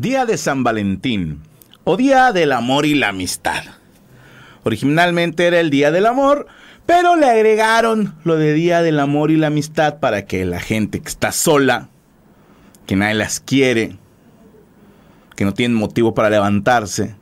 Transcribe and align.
Día 0.00 0.24
de 0.24 0.38
San 0.38 0.64
Valentín 0.64 1.42
o 1.84 1.98
Día 1.98 2.32
del 2.32 2.52
Amor 2.52 2.86
y 2.86 2.94
la 2.94 3.08
Amistad. 3.08 3.64
Originalmente 4.62 5.46
era 5.46 5.60
el 5.60 5.68
Día 5.68 5.90
del 5.90 6.06
Amor, 6.06 6.46
pero 6.86 7.16
le 7.16 7.28
agregaron 7.28 8.14
lo 8.24 8.36
de 8.36 8.54
Día 8.54 8.80
del 8.80 8.98
Amor 8.98 9.30
y 9.30 9.36
la 9.36 9.48
Amistad 9.48 10.00
para 10.00 10.24
que 10.24 10.46
la 10.46 10.58
gente 10.58 11.00
que 11.00 11.08
está 11.10 11.32
sola, 11.32 11.90
que 12.86 12.96
nadie 12.96 13.12
las 13.12 13.40
quiere, 13.40 13.98
que 15.36 15.44
no 15.44 15.52
tienen 15.52 15.76
motivo 15.76 16.14
para 16.14 16.30
levantarse, 16.30 17.14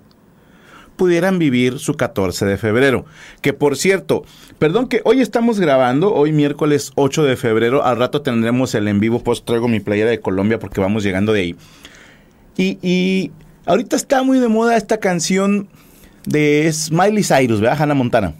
pudieran 0.94 1.40
vivir 1.40 1.80
su 1.80 1.94
14 1.94 2.46
de 2.46 2.58
febrero. 2.58 3.06
Que 3.42 3.52
por 3.52 3.76
cierto, 3.76 4.22
perdón 4.60 4.86
que 4.86 5.00
hoy 5.04 5.20
estamos 5.20 5.58
grabando, 5.58 6.14
hoy 6.14 6.30
miércoles 6.30 6.92
8 6.94 7.24
de 7.24 7.36
febrero, 7.36 7.84
al 7.84 7.98
rato 7.98 8.22
tendremos 8.22 8.72
el 8.76 8.86
en 8.86 9.00
vivo, 9.00 9.24
pues 9.24 9.44
traigo 9.44 9.66
mi 9.66 9.80
playera 9.80 10.10
de 10.10 10.20
Colombia 10.20 10.60
porque 10.60 10.80
vamos 10.80 11.02
llegando 11.02 11.32
de 11.32 11.40
ahí. 11.40 11.56
Y, 12.58 13.30
ahorita 13.66 13.94
está 13.94 14.24
muy 14.24 14.40
de 14.40 14.48
moda 14.48 14.76
esta 14.76 14.98
canción 14.98 15.68
de 16.26 16.70
Smiley 16.72 17.22
Cyrus, 17.22 17.60
¿verdad? 17.60 17.80
Hannah 17.80 17.94
Montana. 17.94 18.34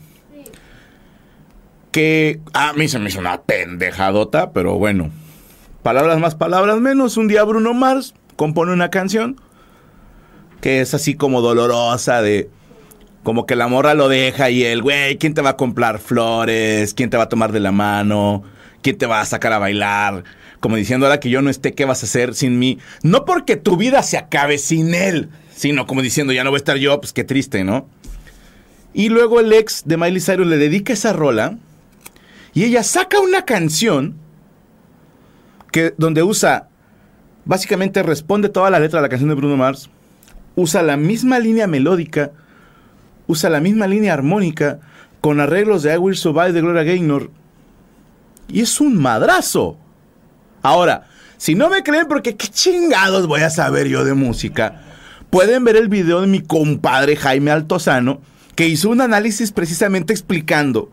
Que 1.92 2.41
a 2.52 2.72
mí 2.72 2.88
se 2.88 2.98
me 2.98 3.08
hizo 3.08 3.20
una 3.20 3.42
pendejadota, 3.42 4.50
pero 4.52 4.77
bueno. 4.77 5.10
Palabras 5.84 6.19
más, 6.19 6.34
palabras 6.34 6.80
menos. 6.80 7.16
Un 7.16 7.28
día 7.28 7.44
Bruno 7.44 7.72
Mars 7.75 8.14
compone 8.34 8.72
una 8.72 8.91
canción 8.91 9.41
que 10.60 10.81
es 10.81 10.94
así 10.94 11.14
como 11.14 11.41
dolorosa 11.41 12.20
de... 12.20 12.50
Como 13.22 13.47
que 13.47 13.56
la 13.56 13.69
morra 13.69 13.94
lo 13.94 14.09
deja 14.09 14.50
y 14.50 14.64
el, 14.64 14.82
güey, 14.82 15.19
¿quién 15.19 15.34
te 15.34 15.43
va 15.43 15.50
a 15.50 15.56
comprar 15.56 15.98
flores? 15.98 16.94
¿Quién 16.94 17.10
te 17.10 17.16
va 17.16 17.25
a 17.25 17.28
tomar 17.28 17.53
de 17.53 17.60
la 17.60 17.72
mano? 17.72 18.43
¿Quién 18.81 18.97
te 18.97 19.06
va 19.06 19.20
a 19.20 19.26
sacar 19.26 19.53
a 19.53 19.59
bailar? 19.59 20.25
Como 20.60 20.76
diciendo 20.76 21.06
ahora 21.06 21.20
que 21.20 21.30
yo 21.30 21.42
no 21.42 21.50
esté, 21.50 21.74
¿qué 21.74 21.84
vas 21.84 22.02
a 22.02 22.06
hacer 22.06 22.34
sin 22.34 22.58
mí? 22.58 22.78
No 23.02 23.24
porque 23.24 23.56
tu 23.56 23.76
vida 23.76 24.02
se 24.02 24.16
acabe 24.16 24.58
sin 24.58 24.94
él, 24.94 25.28
sino 25.54 25.86
como 25.86 26.02
diciendo, 26.02 26.32
ya 26.32 26.44
no 26.44 26.50
voy 26.50 26.56
a 26.56 26.58
estar 26.58 26.76
yo, 26.76 27.00
pues 27.00 27.12
qué 27.12 27.24
triste, 27.24 27.64
¿no? 27.64 27.88
Y 28.94 29.10
luego 29.10 29.41
el 29.41 29.52
ex 29.52 29.82
de 29.86 29.96
Miley 29.96 30.20
Cyrus 30.20 30.46
le 30.46 30.56
dedica 30.56 30.92
esa 30.92 31.12
rola 31.12 31.58
y 32.54 32.64
ella 32.64 32.82
saca 32.82 33.20
una 33.20 33.44
canción 33.44 34.16
que 35.70 35.94
donde 35.96 36.22
usa 36.22 36.69
básicamente 37.44 38.02
responde 38.02 38.48
toda 38.48 38.70
la 38.70 38.80
letra 38.80 38.98
de 38.98 39.02
la 39.02 39.08
canción 39.08 39.28
de 39.28 39.36
Bruno 39.36 39.56
Mars, 39.56 39.88
usa 40.56 40.82
la 40.82 40.96
misma 40.96 41.38
línea 41.38 41.66
melódica, 41.66 42.32
usa 43.26 43.48
la 43.48 43.60
misma 43.60 43.86
línea 43.86 44.12
armónica 44.12 44.80
con 45.20 45.40
arreglos 45.40 45.82
de 45.82 45.94
I 45.94 45.98
Will 45.98 46.16
Survive 46.16 46.52
de 46.52 46.60
Gloria 46.60 46.82
Gaynor 46.82 47.30
y 48.48 48.62
es 48.62 48.80
un 48.80 48.96
madrazo. 48.96 49.78
Ahora, 50.62 51.06
si 51.36 51.54
no 51.54 51.69
me 51.69 51.82
creen, 51.82 52.06
porque 52.08 52.36
qué 52.36 52.48
chingados 52.48 53.26
voy 53.26 53.42
a 53.42 53.50
saber 53.50 53.88
yo 53.88 54.04
de 54.04 54.14
música, 54.14 54.82
pueden 55.30 55.64
ver 55.64 55.76
el 55.76 55.88
video 55.88 56.20
de 56.20 56.26
mi 56.26 56.41
compadre 56.41 57.16
Jaime 57.16 57.50
Altozano, 57.50 58.20
que 58.54 58.66
hizo 58.66 58.88
un 58.91 59.00
análisis 59.00 59.52
precisamente 59.52 60.12
explicando 60.12 60.91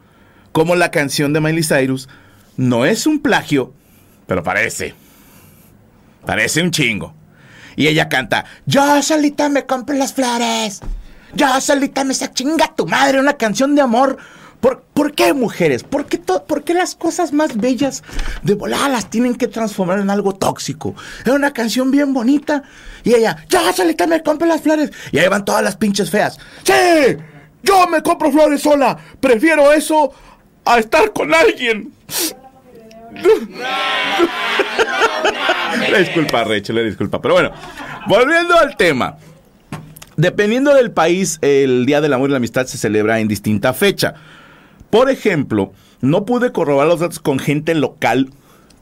cómo 0.52 0.76
la 0.76 0.92
canción 0.92 1.34
de 1.34 1.42
Miley 1.42 1.64
Cyrus 1.64 2.08
no 2.58 2.86
es 2.86 3.08
un 3.08 3.20
plagio, 3.20 3.74
pero 4.28 4.44
parece. 4.44 4.94
Parece 6.26 6.62
un 6.62 6.72
chingo. 6.72 7.14
Y 7.76 7.88
ella 7.88 8.08
canta, 8.08 8.46
yo 8.66 9.02
solita 9.02 9.50
me 9.50 9.66
compro 9.66 9.96
las 9.96 10.14
flores. 10.14 10.82
Yo 11.34 11.60
solita 11.60 12.04
me 12.04 12.14
saco 12.14 12.34
chinga 12.34 12.74
tu 12.76 12.88
madre, 12.88 13.20
una 13.20 13.34
canción 13.34 13.76
de 13.76 13.82
amor 13.82 14.18
¿Por, 14.94 15.14
qué 15.14 15.34
mujeres? 15.34 15.84
¿Por 15.84 16.08
qué, 16.08 16.18
¿Por 16.18 16.64
qué, 16.64 16.74
las 16.74 16.96
cosas 16.96 17.34
más 17.34 17.56
bellas 17.56 18.02
de 18.42 18.56
volada 18.56 18.90
las 18.90 19.12
tienen 19.12 19.36
que 19.36 19.48
transformar 19.48 20.00
en 20.00 20.10
algo 20.10 20.34
tóxico? 20.34 20.96
Era 21.24 21.36
una 21.36 21.54
canción 21.54 21.92
bien 21.92 22.14
bonita 22.14 22.64
y 23.04 23.14
ella, 23.14 23.46
ya, 23.48 23.62
que 23.96 24.08
me 24.08 24.24
compre 24.24 24.48
las 24.48 24.62
flores. 24.62 24.90
Y 25.12 25.20
ahí 25.20 25.28
van 25.28 25.46
todas 25.46 25.64
las 25.64 25.76
pinches 25.76 26.10
feas. 26.10 26.40
¡Sí! 26.64 26.74
Yo 27.62 27.86
me 27.88 28.02
compro 28.02 28.32
flores 28.32 28.64
sola. 28.64 28.98
Prefiero 29.20 29.72
eso 29.72 30.12
a 30.66 30.80
estar 30.80 31.14
con 31.14 31.32
alguien. 31.32 31.94
le 35.92 36.00
disculpa, 36.00 36.44
Rachel, 36.44 36.76
le 36.76 36.86
disculpa. 36.86 37.22
Pero 37.22 37.36
bueno, 37.36 37.52
volviendo 38.08 38.58
al 38.58 38.76
tema. 38.76 39.18
Dependiendo 40.18 40.74
del 40.74 40.90
país, 40.90 41.38
el 41.42 41.86
Día 41.86 42.02
del 42.02 42.14
Amor 42.14 42.30
y 42.30 42.32
la 42.32 42.38
Amistad 42.38 42.66
se 42.66 42.80
celebra 42.80 43.20
en 43.20 43.28
distinta 43.28 43.74
fecha. 43.74 44.16
Por 44.96 45.10
ejemplo, 45.10 45.74
no 46.00 46.24
pude 46.24 46.54
corroborar 46.54 46.88
los 46.88 47.02
datos 47.02 47.20
con 47.20 47.38
gente 47.38 47.76
local, 47.76 48.30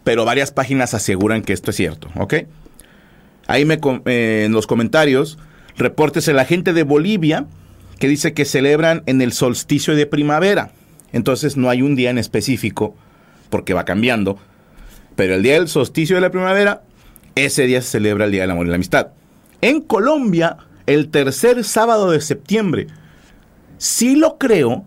pero 0.04 0.26
varias 0.26 0.52
páginas 0.52 0.94
aseguran 0.94 1.42
que 1.42 1.54
esto 1.54 1.72
es 1.72 1.78
cierto, 1.78 2.08
¿ok? 2.20 2.36
Ahí 3.48 3.66
me, 3.66 3.80
eh, 4.06 4.44
en 4.46 4.52
los 4.52 4.68
comentarios, 4.68 5.40
reportes 5.76 6.28
la 6.28 6.46
gente 6.46 6.72
de 6.72 6.84
Bolivia 6.84 7.48
que 7.98 8.08
dice 8.08 8.36
que 8.36 8.46
celebran 8.46 9.02
en 9.08 9.24
el 9.24 9.34
solsticio 9.34 9.96
de 9.96 10.06
primavera. 10.06 10.70
Entonces 11.14 11.58
no 11.58 11.72
hay 11.72 11.82
un 11.82 11.96
día 11.96 12.12
en 12.12 12.20
específico, 12.20 12.96
porque 13.50 13.74
va 13.74 13.84
cambiando. 13.84 14.38
Pero 15.16 15.34
el 15.34 15.42
día 15.42 15.54
del 15.54 15.68
solsticio 15.68 16.18
de 16.18 16.22
la 16.22 16.30
primavera, 16.30 16.84
ese 17.34 17.66
día 17.66 17.82
se 17.82 17.90
celebra 17.90 18.26
el 18.26 18.32
Día 18.32 18.42
del 18.42 18.52
Amor 18.52 18.68
y 18.68 18.70
la 18.70 18.76
Amistad. 18.76 19.08
En 19.62 19.82
Colombia, 19.82 20.58
el 20.86 21.10
tercer 21.10 21.64
sábado 21.64 22.12
de 22.12 22.22
septiembre. 22.22 22.86
Sí 23.80 24.16
lo 24.16 24.38
creo, 24.38 24.86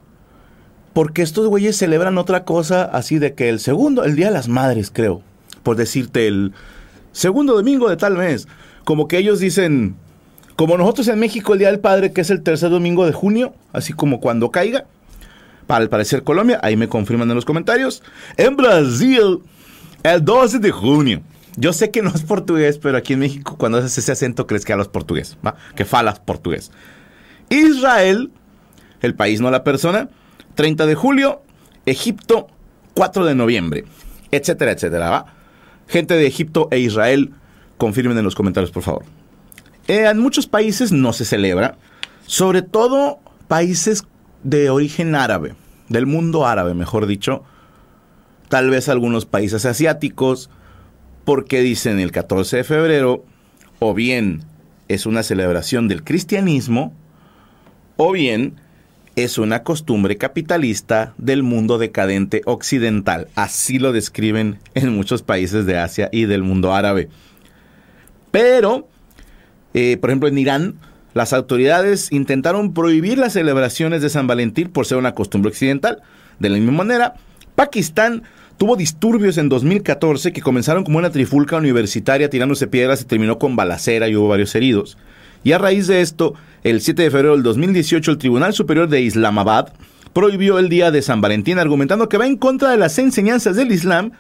porque 0.96 1.20
estos 1.20 1.46
güeyes 1.46 1.76
celebran 1.76 2.16
otra 2.16 2.44
cosa 2.44 2.84
así 2.84 3.18
de 3.18 3.34
que 3.34 3.50
el 3.50 3.60
segundo, 3.60 4.04
el 4.04 4.16
Día 4.16 4.28
de 4.28 4.32
las 4.32 4.48
Madres, 4.48 4.90
creo. 4.90 5.20
Por 5.62 5.76
decirte, 5.76 6.26
el 6.26 6.54
segundo 7.12 7.54
domingo 7.54 7.90
de 7.90 7.98
tal 7.98 8.16
mes. 8.16 8.48
Como 8.84 9.06
que 9.06 9.18
ellos 9.18 9.38
dicen, 9.38 9.94
como 10.56 10.78
nosotros 10.78 11.06
en 11.08 11.18
México 11.18 11.52
el 11.52 11.58
Día 11.58 11.68
del 11.68 11.80
Padre, 11.80 12.14
que 12.14 12.22
es 12.22 12.30
el 12.30 12.42
tercer 12.42 12.70
domingo 12.70 13.04
de 13.04 13.12
junio, 13.12 13.54
así 13.74 13.92
como 13.92 14.20
cuando 14.20 14.50
caiga. 14.50 14.86
Para 15.66 15.82
el 15.82 15.90
parecer 15.90 16.22
Colombia, 16.22 16.60
ahí 16.62 16.78
me 16.78 16.88
confirman 16.88 17.28
en 17.28 17.34
los 17.34 17.44
comentarios. 17.44 18.02
En 18.38 18.56
Brasil, 18.56 19.40
el 20.02 20.24
12 20.24 20.60
de 20.60 20.70
junio. 20.70 21.20
Yo 21.58 21.74
sé 21.74 21.90
que 21.90 22.00
no 22.00 22.08
es 22.08 22.22
portugués, 22.22 22.78
pero 22.78 22.96
aquí 22.96 23.12
en 23.12 23.18
México 23.18 23.56
cuando 23.58 23.76
haces 23.76 23.98
ese 23.98 24.12
acento 24.12 24.46
crees 24.46 24.64
que 24.64 24.72
hablas 24.72 24.88
portugués, 24.88 25.36
¿va? 25.46 25.56
Que 25.74 25.84
falas 25.84 26.20
portugués. 26.20 26.72
Israel, 27.50 28.30
el 29.02 29.14
país 29.14 29.42
no 29.42 29.50
la 29.50 29.62
persona, 29.62 30.08
30 30.56 30.86
de 30.86 30.94
julio, 30.96 31.42
Egipto, 31.84 32.48
4 32.94 33.24
de 33.26 33.34
noviembre, 33.36 33.84
etcétera, 34.32 34.72
etcétera. 34.72 35.10
¿va? 35.10 35.26
Gente 35.86 36.14
de 36.14 36.26
Egipto 36.26 36.66
e 36.72 36.80
Israel, 36.80 37.32
confirmen 37.76 38.18
en 38.18 38.24
los 38.24 38.34
comentarios, 38.34 38.72
por 38.72 38.82
favor. 38.82 39.04
Eh, 39.86 40.06
en 40.06 40.18
muchos 40.18 40.48
países 40.48 40.90
no 40.90 41.12
se 41.12 41.24
celebra, 41.24 41.76
sobre 42.26 42.62
todo 42.62 43.20
países 43.46 44.04
de 44.42 44.70
origen 44.70 45.14
árabe. 45.14 45.54
del 45.88 46.06
mundo 46.06 46.48
árabe, 46.48 46.74
mejor 46.74 47.06
dicho, 47.06 47.44
tal 48.48 48.70
vez 48.70 48.88
algunos 48.88 49.24
países 49.24 49.64
asiáticos, 49.64 50.50
porque 51.24 51.60
dicen 51.60 52.00
el 52.00 52.10
14 52.10 52.56
de 52.56 52.64
febrero, 52.64 53.24
o 53.78 53.94
bien 53.94 54.42
es 54.88 55.06
una 55.06 55.22
celebración 55.22 55.86
del 55.86 56.02
cristianismo, 56.02 56.92
o 57.96 58.10
bien 58.10 58.56
es 59.16 59.38
una 59.38 59.62
costumbre 59.62 60.18
capitalista 60.18 61.14
del 61.16 61.42
mundo 61.42 61.78
decadente 61.78 62.42
occidental. 62.44 63.28
Así 63.34 63.78
lo 63.78 63.92
describen 63.92 64.58
en 64.74 64.94
muchos 64.94 65.22
países 65.22 65.64
de 65.64 65.78
Asia 65.78 66.10
y 66.12 66.26
del 66.26 66.42
mundo 66.42 66.74
árabe. 66.74 67.08
Pero, 68.30 68.86
eh, 69.72 69.96
por 69.98 70.10
ejemplo, 70.10 70.28
en 70.28 70.36
Irán, 70.36 70.74
las 71.14 71.32
autoridades 71.32 72.12
intentaron 72.12 72.74
prohibir 72.74 73.16
las 73.16 73.32
celebraciones 73.32 74.02
de 74.02 74.10
San 74.10 74.26
Valentín 74.26 74.68
por 74.68 74.84
ser 74.84 74.98
una 74.98 75.14
costumbre 75.14 75.48
occidental. 75.48 76.02
De 76.38 76.50
la 76.50 76.58
misma 76.58 76.72
manera, 76.72 77.14
Pakistán 77.54 78.22
tuvo 78.58 78.76
disturbios 78.76 79.38
en 79.38 79.48
2014 79.48 80.34
que 80.34 80.42
comenzaron 80.42 80.84
como 80.84 80.98
una 80.98 81.10
trifulca 81.10 81.56
universitaria 81.56 82.28
tirándose 82.28 82.66
piedras 82.66 83.00
y 83.00 83.06
terminó 83.06 83.38
con 83.38 83.56
balacera 83.56 84.08
y 84.08 84.16
hubo 84.16 84.28
varios 84.28 84.54
heridos. 84.54 84.98
Y 85.44 85.52
a 85.52 85.58
raíz 85.58 85.86
de 85.86 86.00
esto, 86.00 86.34
el 86.64 86.80
7 86.80 87.02
de 87.02 87.10
febrero 87.10 87.34
del 87.34 87.42
2018, 87.42 88.10
el 88.10 88.18
Tribunal 88.18 88.52
Superior 88.52 88.88
de 88.88 89.00
Islamabad 89.00 89.72
prohibió 90.12 90.58
el 90.58 90.68
día 90.68 90.90
de 90.90 91.02
San 91.02 91.20
Valentín 91.20 91.58
argumentando 91.58 92.08
que 92.08 92.18
va 92.18 92.26
en 92.26 92.36
contra 92.36 92.70
de 92.70 92.78
las 92.78 92.98
enseñanzas 92.98 93.56
del 93.56 93.70
Islam 93.70 94.12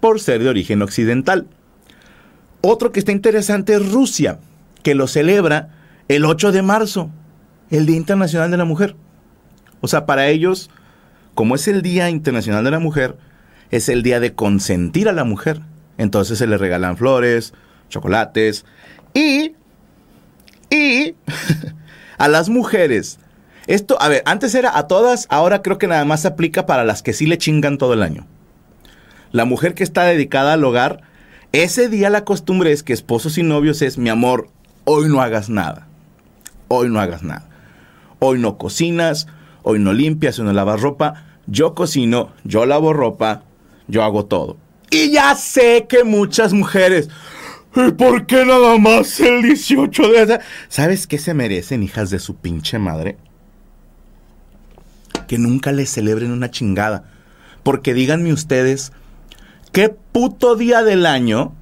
por 0.00 0.20
ser 0.20 0.42
de 0.42 0.48
origen 0.48 0.82
occidental. 0.82 1.46
Otro 2.60 2.92
que 2.92 3.00
está 3.00 3.12
interesante 3.12 3.74
es 3.74 3.92
Rusia, 3.92 4.38
que 4.82 4.94
lo 4.94 5.06
celebra 5.08 5.70
el 6.08 6.24
8 6.24 6.52
de 6.52 6.62
marzo, 6.62 7.10
el 7.70 7.86
Día 7.86 7.96
Internacional 7.96 8.50
de 8.50 8.56
la 8.56 8.64
Mujer. 8.64 8.94
O 9.80 9.88
sea, 9.88 10.06
para 10.06 10.28
ellos, 10.28 10.70
como 11.34 11.56
es 11.56 11.66
el 11.66 11.82
Día 11.82 12.08
Internacional 12.08 12.64
de 12.64 12.70
la 12.70 12.78
Mujer, 12.78 13.16
es 13.72 13.88
el 13.88 14.02
día 14.02 14.20
de 14.20 14.34
consentir 14.34 15.08
a 15.08 15.12
la 15.12 15.24
mujer. 15.24 15.60
Entonces 15.98 16.38
se 16.38 16.46
le 16.46 16.56
regalan 16.56 16.96
flores, 16.96 17.52
chocolates 17.88 18.64
y... 19.14 19.56
Y... 20.72 21.14
a 22.18 22.28
las 22.28 22.48
mujeres. 22.48 23.18
Esto, 23.66 24.00
a 24.00 24.08
ver, 24.08 24.22
antes 24.26 24.54
era 24.54 24.76
a 24.76 24.86
todas, 24.86 25.26
ahora 25.28 25.62
creo 25.62 25.78
que 25.78 25.86
nada 25.86 26.04
más 26.04 26.22
se 26.22 26.28
aplica 26.28 26.66
para 26.66 26.84
las 26.84 27.02
que 27.02 27.12
sí 27.12 27.26
le 27.26 27.38
chingan 27.38 27.78
todo 27.78 27.94
el 27.94 28.02
año. 28.02 28.26
La 29.30 29.44
mujer 29.44 29.74
que 29.74 29.84
está 29.84 30.04
dedicada 30.04 30.54
al 30.54 30.64
hogar, 30.64 31.02
ese 31.52 31.88
día 31.88 32.10
la 32.10 32.24
costumbre 32.24 32.72
es 32.72 32.82
que 32.82 32.92
esposos 32.92 33.38
y 33.38 33.42
novios 33.42 33.82
es, 33.82 33.98
mi 33.98 34.08
amor, 34.10 34.48
hoy 34.84 35.08
no 35.08 35.20
hagas 35.20 35.48
nada 35.48 35.88
hoy 36.72 36.88
no 36.88 37.00
hagas 37.00 37.22
nada. 37.22 37.48
Hoy 38.18 38.38
no 38.38 38.56
cocinas, 38.56 39.26
hoy 39.62 39.78
no 39.78 39.92
limpias, 39.92 40.38
hoy 40.38 40.46
no 40.46 40.52
lavas 40.52 40.80
ropa. 40.80 41.24
Yo 41.46 41.74
cocino, 41.74 42.30
yo 42.44 42.66
lavo 42.66 42.92
ropa, 42.92 43.42
yo 43.88 44.02
hago 44.02 44.24
todo. 44.24 44.56
Y 44.90 45.10
ya 45.10 45.34
sé 45.34 45.86
que 45.88 46.04
muchas 46.04 46.52
mujeres, 46.52 47.08
¿por 47.96 48.26
qué 48.26 48.44
nada 48.44 48.78
más 48.78 49.18
el 49.20 49.42
18 49.42 50.08
de... 50.08 50.40
¿Sabes 50.68 51.06
qué 51.06 51.18
se 51.18 51.34
merecen, 51.34 51.82
hijas 51.82 52.10
de 52.10 52.18
su 52.18 52.36
pinche 52.36 52.78
madre? 52.78 53.16
Que 55.26 55.38
nunca 55.38 55.72
les 55.72 55.90
celebren 55.90 56.32
una 56.32 56.50
chingada. 56.50 57.04
Porque 57.62 57.94
díganme 57.94 58.32
ustedes, 58.32 58.92
¿qué 59.72 59.88
puto 59.88 60.56
día 60.56 60.82
del 60.82 61.06
año? 61.06 61.54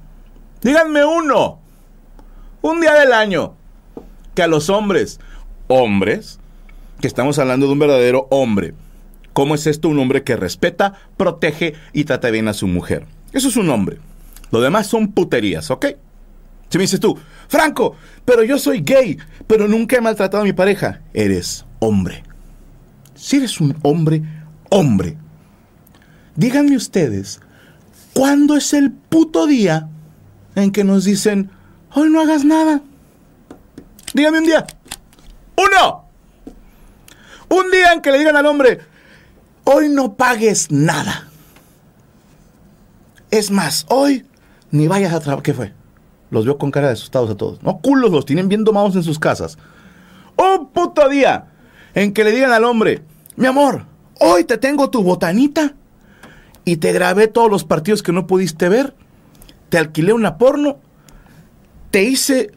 Díganme 0.61 1.05
uno. 1.05 1.59
Un 2.61 2.81
día 2.81 2.93
del 2.93 3.13
año 3.13 3.55
que 4.35 4.43
a 4.43 4.47
los 4.47 4.69
hombres, 4.69 5.19
hombres, 5.67 6.39
que 6.99 7.07
estamos 7.07 7.39
hablando 7.39 7.67
de 7.67 7.73
un 7.73 7.79
verdadero 7.79 8.27
hombre. 8.29 8.73
¿Cómo 9.33 9.55
es 9.55 9.65
esto? 9.65 9.89
Un 9.89 9.99
hombre 9.99 10.23
que 10.23 10.35
respeta, 10.35 10.93
protege 11.17 11.73
y 11.93 12.03
trata 12.03 12.29
bien 12.29 12.47
a 12.47 12.53
su 12.53 12.67
mujer. 12.67 13.05
Eso 13.33 13.47
es 13.47 13.55
un 13.55 13.69
hombre. 13.69 13.99
Lo 14.51 14.61
demás 14.61 14.87
son 14.87 15.11
puterías, 15.11 15.71
¿ok? 15.71 15.85
Si 16.69 16.77
me 16.77 16.83
dices 16.83 16.99
tú, 16.99 17.17
Franco, 17.47 17.95
pero 18.23 18.43
yo 18.43 18.57
soy 18.57 18.81
gay, 18.81 19.17
pero 19.47 19.67
nunca 19.67 19.97
he 19.97 20.01
maltratado 20.01 20.41
a 20.41 20.45
mi 20.45 20.53
pareja. 20.53 21.01
Eres 21.13 21.65
hombre. 21.79 22.23
Si 23.15 23.37
eres 23.37 23.59
un 23.59 23.77
hombre, 23.81 24.21
hombre. 24.69 25.17
Díganme 26.35 26.77
ustedes, 26.77 27.41
¿cuándo 28.13 28.55
es 28.55 28.73
el 28.73 28.91
puto 28.91 29.47
día 29.47 29.89
en 30.55 30.71
que 30.71 30.83
nos 30.83 31.03
dicen, 31.03 31.49
hoy 31.93 32.09
no 32.09 32.21
hagas 32.21 32.45
nada? 32.45 32.81
Dígame 34.13 34.39
un 34.39 34.45
día. 34.45 34.65
Uno. 35.57 36.05
Un 37.49 37.69
día 37.69 37.93
en 37.93 38.01
que 38.01 38.11
le 38.11 38.19
digan 38.19 38.37
al 38.37 38.45
hombre, 38.45 38.79
hoy 39.65 39.89
no 39.89 40.15
pagues 40.15 40.71
nada. 40.71 41.27
Es 43.29 43.51
más, 43.51 43.85
hoy 43.89 44.25
ni 44.71 44.87
vayas 44.87 45.13
a 45.13 45.19
trabajar. 45.19 45.43
¿Qué 45.43 45.53
fue? 45.53 45.73
Los 46.29 46.45
veo 46.45 46.57
con 46.57 46.71
cara 46.71 46.87
de 46.87 46.93
asustados 46.93 47.29
a 47.29 47.35
todos. 47.35 47.61
No, 47.61 47.79
culos, 47.79 48.11
los 48.11 48.25
tienen 48.25 48.47
bien 48.49 48.63
domados 48.63 48.95
en 48.95 49.03
sus 49.03 49.19
casas. 49.19 49.57
Un 50.37 50.69
puto 50.69 51.07
día 51.09 51.47
en 51.93 52.13
que 52.13 52.23
le 52.23 52.31
digan 52.31 52.51
al 52.51 52.63
hombre, 52.63 53.03
mi 53.35 53.47
amor, 53.47 53.85
hoy 54.19 54.43
te 54.45 54.57
tengo 54.57 54.89
tu 54.89 55.03
botanita 55.03 55.75
y 56.63 56.77
te 56.77 56.93
grabé 56.93 57.27
todos 57.27 57.51
los 57.51 57.63
partidos 57.63 58.01
que 58.01 58.13
no 58.13 58.27
pudiste 58.27 58.69
ver, 58.69 58.95
te 59.69 59.77
alquilé 59.77 60.13
una 60.13 60.37
porno, 60.37 60.79
te 61.91 62.03
hice 62.03 62.51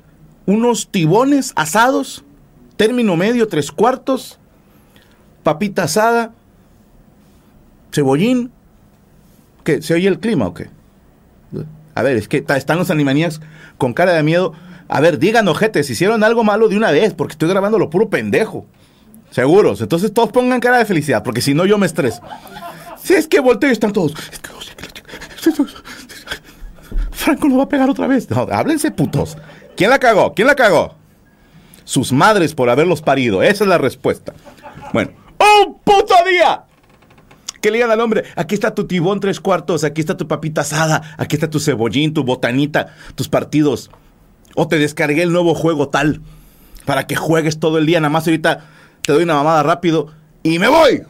unos 0.47 0.89
tibones 0.91 1.53
asados, 1.57 2.25
término 2.77 3.17
medio, 3.17 3.49
tres 3.49 3.73
cuartos, 3.73 4.39
papita 5.43 5.85
asada, 5.85 6.33
cebollín. 7.93 8.51
¿Qué? 9.65 9.81
¿Se 9.81 9.95
oye 9.95 10.09
el 10.09 10.21
clima 10.21 10.47
o 10.47 10.55
qué? 10.55 10.69
A 11.95 12.03
ver, 12.03 12.17
es 12.17 12.29
que 12.29 12.45
están 12.57 12.79
los 12.79 12.91
animanías 12.91 13.41
con 13.79 13.95
cara 13.95 14.13
de 14.13 14.23
miedo. 14.23 14.53
A 14.89 15.01
ver, 15.01 15.19
digan, 15.19 15.49
ojetes, 15.49 15.89
hicieron 15.91 16.25
algo 16.25 16.45
malo 16.45 16.69
de 16.69 16.77
una 16.77 16.91
vez, 16.91 17.15
porque 17.15 17.33
estoy 17.33 17.49
grabando 17.49 17.79
lo 17.79 17.91
puro 17.91 18.09
pendejo. 18.09 18.67
Seguros. 19.31 19.81
Entonces 19.81 20.13
todos 20.13 20.31
pongan 20.31 20.61
cara 20.61 20.79
de 20.79 20.85
felicidad, 20.85 21.23
porque 21.23 21.41
si 21.41 21.55
no 21.55 21.67
yo 21.67 21.79
me 21.79 21.87
estreso. 21.87 22.21
Si 23.03 23.15
es 23.15 23.27
que 23.27 23.41
volteo 23.41 23.71
y 23.71 23.73
están 23.73 23.93
todos. 23.93 24.15
Franco 27.11 27.49
lo 27.49 27.57
va 27.57 27.65
a 27.65 27.69
pegar 27.69 27.89
otra 27.89 28.07
vez. 28.07 28.29
No, 28.31 28.47
háblense 28.51 28.91
putos. 28.91 29.37
¿Quién 29.77 29.91
la 29.91 29.99
cagó? 29.99 30.35
¿Quién 30.35 30.47
la 30.47 30.55
cagó? 30.55 30.95
Sus 31.85 32.13
madres 32.13 32.55
por 32.55 32.71
haberlos 32.71 33.03
parido. 33.03 33.43
Esa 33.43 33.65
es 33.65 33.69
la 33.69 33.79
respuesta. 33.79 34.35
Bueno, 34.93 35.11
¡un 35.39 35.79
puto 35.79 36.15
día! 36.29 36.65
Que 37.65 37.71
le 37.71 37.79
digan 37.79 37.93
al 37.93 38.01
hombre, 38.01 38.25
aquí 38.37 38.55
está 38.55 38.75
tu 38.75 38.87
tibón 38.87 39.21
tres 39.21 39.41
cuartos, 39.41 39.85
aquí 39.85 40.03
está 40.03 40.19
tu 40.19 40.29
papita 40.29 40.61
asada, 40.61 41.15
aquí 41.17 41.37
está 41.37 41.49
tu 41.49 41.59
cebollín, 41.59 42.13
tu 42.13 42.23
botanita, 42.23 42.95
tus 43.15 43.31
partidos. 43.31 43.91
O 44.55 44.69
te 44.69 44.77
descargué 44.77 45.23
el 45.23 45.33
nuevo 45.33 45.55
juego 45.55 45.89
tal, 45.89 46.21
para 46.85 47.07
que 47.07 47.17
juegues 47.17 47.59
todo 47.61 47.79
el 47.79 47.87
día. 47.87 48.01
Nada 48.01 48.11
más 48.11 48.27
ahorita 48.27 48.67
te 49.01 49.15
doy 49.15 49.23
una 49.23 49.37
mamada 49.37 49.63
rápido 49.63 50.09
y 50.43 50.59
me 50.59 50.69
voy. 50.69 51.05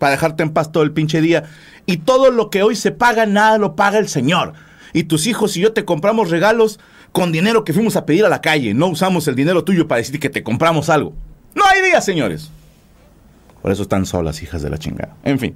Para 0.00 0.10
dejarte 0.10 0.42
en 0.42 0.50
paz 0.50 0.72
todo 0.72 0.82
el 0.82 0.90
pinche 0.90 1.20
día. 1.20 1.44
Y 1.86 1.98
todo 1.98 2.32
lo 2.32 2.50
que 2.50 2.64
hoy 2.64 2.74
se 2.74 2.90
paga, 2.90 3.24
nada 3.26 3.56
lo 3.56 3.76
paga 3.76 3.98
el 3.98 4.08
Señor. 4.08 4.54
Y 4.92 5.04
tus 5.04 5.28
hijos 5.28 5.56
y 5.56 5.60
yo 5.60 5.72
te 5.72 5.84
compramos 5.84 6.30
regalos 6.30 6.80
con 7.12 7.30
dinero 7.30 7.62
que 7.62 7.72
fuimos 7.72 7.94
a 7.94 8.04
pedir 8.04 8.24
a 8.24 8.28
la 8.28 8.40
calle. 8.40 8.74
No 8.74 8.88
usamos 8.88 9.28
el 9.28 9.36
dinero 9.36 9.62
tuyo 9.62 9.86
para 9.86 10.00
decir 10.00 10.18
que 10.18 10.28
te 10.28 10.42
compramos 10.42 10.90
algo. 10.90 11.14
No 11.54 11.62
hay 11.64 11.82
día, 11.82 12.00
señores. 12.00 12.50
Por 13.62 13.70
eso 13.70 13.82
están 13.82 14.06
solas, 14.06 14.42
hijas 14.42 14.62
de 14.62 14.70
la 14.70 14.78
chingada. 14.78 15.16
En 15.22 15.38
fin. 15.38 15.54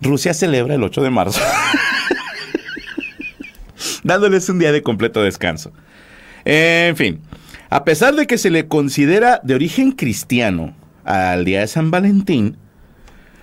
Rusia 0.00 0.34
celebra 0.34 0.74
el 0.74 0.84
8 0.84 1.02
de 1.02 1.10
marzo. 1.10 1.40
Dándoles 4.04 4.48
un 4.48 4.60
día 4.60 4.70
de 4.70 4.82
completo 4.82 5.22
descanso. 5.22 5.72
En 6.44 6.96
fin. 6.96 7.20
A 7.70 7.84
pesar 7.84 8.14
de 8.14 8.28
que 8.28 8.38
se 8.38 8.50
le 8.50 8.68
considera 8.68 9.40
de 9.42 9.56
origen 9.56 9.90
cristiano 9.90 10.76
al 11.04 11.44
día 11.44 11.60
de 11.60 11.66
San 11.66 11.90
Valentín, 11.90 12.56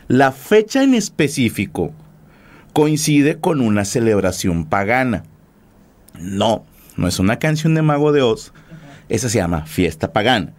la 0.07 0.31
fecha 0.31 0.83
en 0.83 0.93
específico 0.93 1.91
coincide 2.71 3.39
con 3.39 3.59
una 3.59 3.83
celebración 3.83 4.65
pagana. 4.65 5.23
No, 6.17 6.65
no 6.95 7.07
es 7.09 7.19
una 7.19 7.39
canción 7.39 7.75
de 7.75 7.81
Mago 7.81 8.13
de 8.13 8.21
Oz. 8.21 8.53
Esa 9.09 9.27
se 9.27 9.39
llama 9.39 9.65
Fiesta 9.65 10.13
Pagana. 10.13 10.53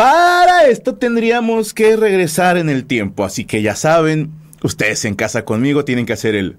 Para 0.00 0.64
esto 0.64 0.94
tendríamos 0.94 1.74
que 1.74 1.94
regresar 1.94 2.56
en 2.56 2.70
el 2.70 2.86
tiempo, 2.86 3.22
así 3.22 3.44
que 3.44 3.60
ya 3.60 3.76
saben, 3.76 4.30
ustedes 4.62 5.04
en 5.04 5.14
casa 5.14 5.44
conmigo 5.44 5.84
tienen 5.84 6.06
que 6.06 6.14
hacer 6.14 6.34
el... 6.34 6.56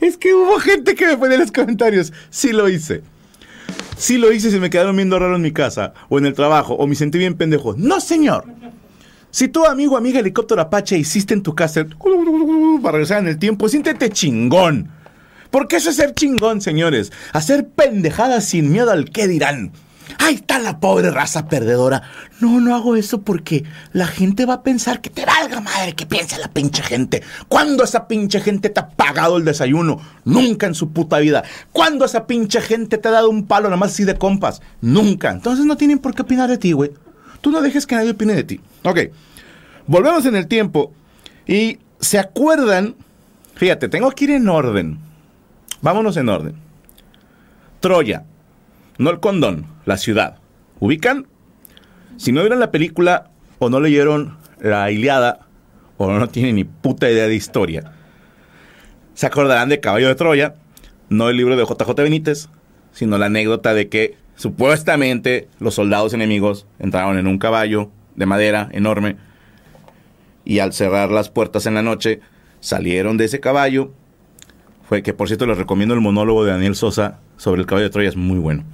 Es 0.00 0.16
que 0.16 0.34
hubo 0.34 0.58
gente 0.58 0.96
que 0.96 1.06
me 1.06 1.16
ponía 1.16 1.36
en 1.36 1.42
los 1.42 1.52
comentarios. 1.52 2.12
Sí 2.30 2.50
lo 2.50 2.68
hice. 2.68 3.02
Sí 3.96 4.18
lo 4.18 4.32
hice 4.32 4.50
se 4.50 4.58
me 4.58 4.68
quedaron 4.68 4.96
viendo 4.96 5.16
raro 5.20 5.36
en 5.36 5.42
mi 5.42 5.52
casa, 5.52 5.94
o 6.08 6.18
en 6.18 6.26
el 6.26 6.34
trabajo, 6.34 6.74
o 6.74 6.88
me 6.88 6.96
sentí 6.96 7.18
bien 7.18 7.34
pendejo. 7.34 7.76
No, 7.78 8.00
señor. 8.00 8.44
Si 9.30 9.46
tu 9.46 9.64
amigo, 9.66 9.96
amiga 9.96 10.18
helicóptero 10.18 10.62
Apache 10.62 10.98
hiciste 10.98 11.32
en 11.32 11.44
tu 11.44 11.54
casa 11.54 11.86
para 12.82 12.92
regresar 12.92 13.20
en 13.20 13.28
el 13.28 13.38
tiempo, 13.38 13.68
siéntete 13.68 14.10
chingón. 14.10 15.00
Porque 15.52 15.76
eso 15.76 15.90
es 15.90 15.96
ser 15.96 16.14
chingón, 16.14 16.62
señores. 16.62 17.12
Hacer 17.34 17.68
pendejadas 17.68 18.46
sin 18.46 18.72
miedo 18.72 18.90
al 18.90 19.10
qué 19.10 19.28
dirán. 19.28 19.70
Ahí 20.18 20.36
está 20.36 20.58
la 20.58 20.80
pobre 20.80 21.10
raza 21.10 21.46
perdedora. 21.46 22.02
No, 22.40 22.58
no 22.58 22.74
hago 22.74 22.96
eso 22.96 23.20
porque 23.20 23.64
la 23.92 24.06
gente 24.06 24.46
va 24.46 24.54
a 24.54 24.62
pensar 24.62 25.02
que 25.02 25.10
te 25.10 25.26
valga 25.26 25.60
madre 25.60 25.92
que 25.92 26.06
piensa 26.06 26.38
la 26.38 26.48
pinche 26.48 26.82
gente. 26.82 27.22
¿Cuándo 27.48 27.84
esa 27.84 28.08
pinche 28.08 28.40
gente 28.40 28.70
te 28.70 28.80
ha 28.80 28.88
pagado 28.88 29.36
el 29.36 29.44
desayuno? 29.44 30.00
Nunca 30.24 30.66
en 30.66 30.74
su 30.74 30.90
puta 30.90 31.18
vida. 31.18 31.44
¿Cuándo 31.70 32.06
esa 32.06 32.26
pinche 32.26 32.62
gente 32.62 32.96
te 32.96 33.08
ha 33.08 33.12
dado 33.12 33.28
un 33.28 33.46
palo 33.46 33.68
nada 33.68 33.76
más 33.76 33.92
así 33.92 34.04
de 34.04 34.16
compas? 34.16 34.62
Nunca. 34.80 35.30
Entonces 35.30 35.66
no 35.66 35.76
tienen 35.76 35.98
por 35.98 36.14
qué 36.14 36.22
opinar 36.22 36.48
de 36.48 36.56
ti, 36.56 36.72
güey. 36.72 36.92
Tú 37.42 37.50
no 37.50 37.60
dejes 37.60 37.86
que 37.86 37.94
nadie 37.94 38.12
opine 38.12 38.34
de 38.34 38.44
ti. 38.44 38.60
Ok. 38.84 39.00
Volvemos 39.86 40.24
en 40.24 40.34
el 40.34 40.46
tiempo 40.46 40.94
y 41.46 41.78
se 42.00 42.18
acuerdan. 42.18 42.94
Fíjate, 43.54 43.90
tengo 43.90 44.10
que 44.12 44.24
ir 44.24 44.30
en 44.30 44.48
orden. 44.48 45.11
Vámonos 45.82 46.16
en 46.16 46.28
orden. 46.28 46.54
Troya. 47.80 48.24
No 48.98 49.10
el 49.10 49.20
condón, 49.20 49.66
la 49.84 49.96
ciudad. 49.96 50.38
¿Ubican? 50.80 51.26
Si 52.16 52.32
no 52.32 52.40
vieron 52.40 52.60
la 52.60 52.70
película 52.70 53.30
o 53.58 53.68
no 53.68 53.80
leyeron 53.80 54.36
la 54.60 54.90
Iliada 54.90 55.46
o 55.96 56.10
no 56.10 56.28
tienen 56.28 56.56
ni 56.56 56.64
puta 56.64 57.10
idea 57.10 57.26
de 57.26 57.34
historia, 57.34 57.92
se 59.14 59.26
acordarán 59.26 59.68
de 59.68 59.80
Caballo 59.80 60.08
de 60.08 60.14
Troya, 60.14 60.54
no 61.08 61.28
el 61.28 61.36
libro 61.36 61.56
de 61.56 61.64
JJ 61.64 61.94
Benítez, 61.96 62.48
sino 62.92 63.18
la 63.18 63.26
anécdota 63.26 63.74
de 63.74 63.88
que 63.88 64.16
supuestamente 64.36 65.48
los 65.58 65.74
soldados 65.74 66.14
enemigos 66.14 66.66
entraron 66.78 67.18
en 67.18 67.26
un 67.26 67.38
caballo 67.38 67.90
de 68.14 68.26
madera 68.26 68.68
enorme 68.72 69.16
y 70.44 70.58
al 70.60 70.72
cerrar 70.72 71.10
las 71.10 71.30
puertas 71.30 71.66
en 71.66 71.74
la 71.74 71.82
noche 71.82 72.20
salieron 72.60 73.16
de 73.16 73.24
ese 73.24 73.40
caballo. 73.40 73.92
Fue 74.88 75.02
que 75.02 75.14
por 75.14 75.28
cierto 75.28 75.46
les 75.46 75.58
recomiendo 75.58 75.94
el 75.94 76.00
monólogo 76.00 76.44
de 76.44 76.52
Daniel 76.52 76.74
Sosa 76.74 77.18
sobre 77.36 77.60
el 77.60 77.66
caballo 77.66 77.86
de 77.86 77.90
Troya, 77.90 78.08
es 78.08 78.16
muy 78.16 78.38
bueno 78.38 78.64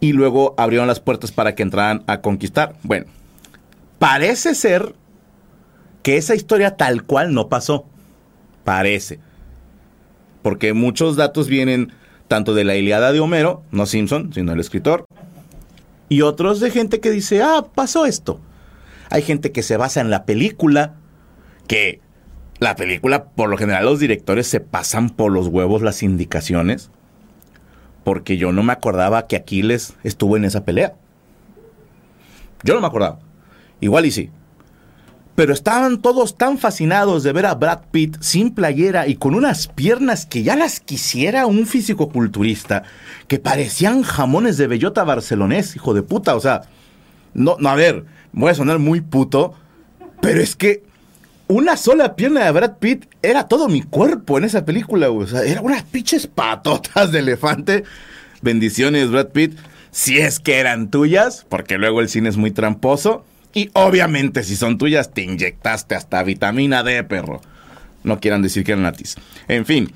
y 0.00 0.12
luego 0.12 0.54
abrieron 0.56 0.88
las 0.88 0.98
puertas 0.98 1.30
para 1.30 1.54
que 1.54 1.62
entraran 1.62 2.02
a 2.06 2.22
conquistar. 2.22 2.74
Bueno, 2.82 3.06
parece 3.98 4.54
ser 4.54 4.94
que 6.02 6.16
esa 6.16 6.34
historia 6.34 6.76
tal 6.76 7.04
cual 7.04 7.34
no 7.34 7.48
pasó. 7.48 7.84
Parece. 8.64 9.20
Porque 10.42 10.72
muchos 10.72 11.16
datos 11.16 11.48
vienen 11.48 11.92
tanto 12.28 12.54
de 12.54 12.64
la 12.64 12.76
Iliada 12.76 13.12
de 13.12 13.20
Homero, 13.20 13.62
no 13.70 13.86
Simpson, 13.86 14.32
sino 14.32 14.52
el 14.52 14.60
escritor, 14.60 15.04
y 16.08 16.22
otros 16.22 16.60
de 16.60 16.70
gente 16.70 17.00
que 17.00 17.10
dice, 17.10 17.42
ah, 17.42 17.66
pasó 17.74 18.06
esto. 18.06 18.40
Hay 19.10 19.22
gente 19.22 19.52
que 19.52 19.62
se 19.62 19.76
basa 19.76 20.00
en 20.00 20.10
la 20.10 20.24
película, 20.24 20.94
que 21.66 22.00
la 22.60 22.76
película, 22.76 23.24
por 23.24 23.48
lo 23.48 23.56
general, 23.56 23.86
los 23.86 23.98
directores 23.98 24.46
se 24.46 24.60
pasan 24.60 25.10
por 25.10 25.32
los 25.32 25.48
huevos 25.48 25.82
las 25.82 26.02
indicaciones 26.02 26.90
porque 28.04 28.36
yo 28.36 28.52
no 28.52 28.62
me 28.62 28.72
acordaba 28.72 29.26
que 29.26 29.36
Aquiles 29.36 29.94
estuvo 30.02 30.36
en 30.36 30.44
esa 30.44 30.64
pelea. 30.64 30.94
Yo 32.62 32.74
no 32.74 32.80
me 32.80 32.86
acordaba. 32.86 33.18
Igual 33.80 34.06
y 34.06 34.10
sí. 34.10 34.30
Pero 35.34 35.52
estaban 35.54 36.02
todos 36.02 36.36
tan 36.36 36.58
fascinados 36.58 37.22
de 37.22 37.32
ver 37.32 37.46
a 37.46 37.54
Brad 37.54 37.80
Pitt 37.90 38.16
sin 38.20 38.54
playera 38.54 39.06
y 39.06 39.14
con 39.14 39.34
unas 39.34 39.68
piernas 39.68 40.26
que 40.26 40.42
ya 40.42 40.56
las 40.56 40.80
quisiera 40.80 41.46
un 41.46 41.66
físico-culturista, 41.66 42.82
que 43.26 43.38
parecían 43.38 44.02
jamones 44.02 44.56
de 44.56 44.66
bellota 44.66 45.04
barcelonés, 45.04 45.76
hijo 45.76 45.94
de 45.94 46.02
puta. 46.02 46.34
O 46.34 46.40
sea, 46.40 46.62
no, 47.32 47.56
no, 47.58 47.70
a 47.70 47.74
ver, 47.74 48.04
voy 48.32 48.50
a 48.50 48.54
sonar 48.54 48.78
muy 48.78 49.00
puto, 49.00 49.54
pero 50.20 50.40
es 50.40 50.56
que 50.56 50.82
una 51.50 51.76
sola 51.76 52.14
pierna 52.14 52.44
de 52.44 52.52
Brad 52.52 52.76
Pitt 52.78 53.06
era 53.22 53.48
todo 53.48 53.68
mi 53.68 53.82
cuerpo 53.82 54.38
en 54.38 54.44
esa 54.44 54.64
película, 54.64 55.10
O 55.10 55.26
sea, 55.26 55.42
eran 55.42 55.64
unas 55.64 55.82
pinches 55.82 56.28
patotas 56.28 57.10
de 57.10 57.18
elefante. 57.18 57.82
Bendiciones, 58.40 59.10
Brad 59.10 59.30
Pitt. 59.30 59.58
Si 59.90 60.18
es 60.18 60.38
que 60.38 60.60
eran 60.60 60.90
tuyas, 60.90 61.44
porque 61.48 61.76
luego 61.76 62.00
el 62.00 62.08
cine 62.08 62.28
es 62.28 62.36
muy 62.36 62.52
tramposo. 62.52 63.24
Y 63.52 63.70
obviamente, 63.72 64.44
si 64.44 64.54
son 64.54 64.78
tuyas, 64.78 65.12
te 65.12 65.22
inyectaste 65.22 65.96
hasta 65.96 66.22
vitamina 66.22 66.84
D, 66.84 67.02
perro. 67.02 67.40
No 68.04 68.20
quieran 68.20 68.42
decir 68.42 68.62
que 68.62 68.72
eran 68.72 68.84
natis. 68.84 69.16
En 69.48 69.66
fin, 69.66 69.92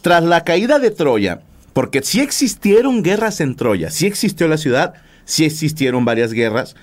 tras 0.00 0.24
la 0.24 0.42
caída 0.42 0.80
de 0.80 0.90
Troya, 0.90 1.42
porque 1.74 2.02
sí 2.02 2.20
existieron 2.20 3.04
guerras 3.04 3.40
en 3.40 3.54
Troya, 3.54 3.90
sí 3.90 4.06
existió 4.06 4.48
la 4.48 4.58
ciudad, 4.58 4.94
sí 5.26 5.44
existieron 5.44 6.04
varias 6.04 6.32
guerras, 6.32 6.74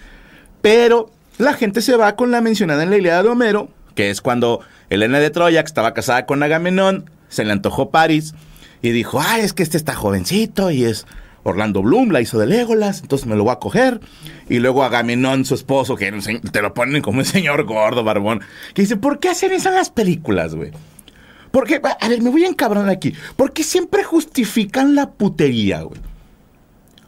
pero 0.61 1.11
la 1.37 1.53
gente 1.53 1.81
se 1.81 1.97
va 1.97 2.15
con 2.15 2.31
la 2.31 2.39
mencionada 2.39 2.83
en 2.83 2.89
la 2.89 2.97
Ilíada 2.97 3.23
de 3.23 3.29
Homero, 3.29 3.69
que 3.99 4.11
es 4.11 4.21
cuando 4.21 4.61
Elena 4.89 5.19
de 5.19 5.29
Troya, 5.29 5.61
que 5.61 5.67
estaba 5.67 5.93
casada 5.93 6.25
con 6.25 6.41
Agamenón, 6.41 7.09
se 7.27 7.43
le 7.43 7.51
antojó 7.51 7.89
París 7.89 8.33
y 8.81 8.91
dijo, 8.91 9.19
ay, 9.19 9.41
es 9.41 9.51
que 9.51 9.61
este 9.61 9.75
está 9.75 9.93
jovencito 9.93 10.71
y 10.71 10.85
es 10.85 11.05
Orlando 11.43 11.81
Bloom, 11.81 12.11
la 12.11 12.21
hizo 12.21 12.39
de 12.39 12.47
Legolas, 12.47 13.01
entonces 13.01 13.27
me 13.27 13.35
lo 13.35 13.43
voy 13.43 13.51
a 13.51 13.59
coger. 13.59 13.99
Y 14.47 14.59
luego 14.59 14.85
Agamenón, 14.85 15.43
su 15.43 15.53
esposo, 15.53 15.97
que 15.97 16.13
te 16.49 16.61
lo 16.61 16.73
ponen 16.73 17.01
como 17.01 17.19
un 17.19 17.25
señor 17.25 17.65
gordo, 17.65 18.05
barbón, 18.05 18.39
que 18.73 18.83
dice, 18.83 18.95
¿por 18.95 19.19
qué 19.19 19.31
hacen 19.31 19.51
eso 19.51 19.67
en 19.67 19.75
las 19.75 19.89
películas, 19.89 20.55
güey? 20.55 20.71
Porque, 21.51 21.81
a 21.83 22.07
ver, 22.07 22.21
me 22.21 22.29
voy 22.29 22.45
a 22.45 22.47
encabronar 22.47 22.91
aquí. 22.91 23.13
¿Por 23.35 23.51
qué 23.51 23.65
siempre 23.65 24.05
justifican 24.05 24.95
la 24.95 25.09
putería, 25.09 25.81
güey? 25.81 25.99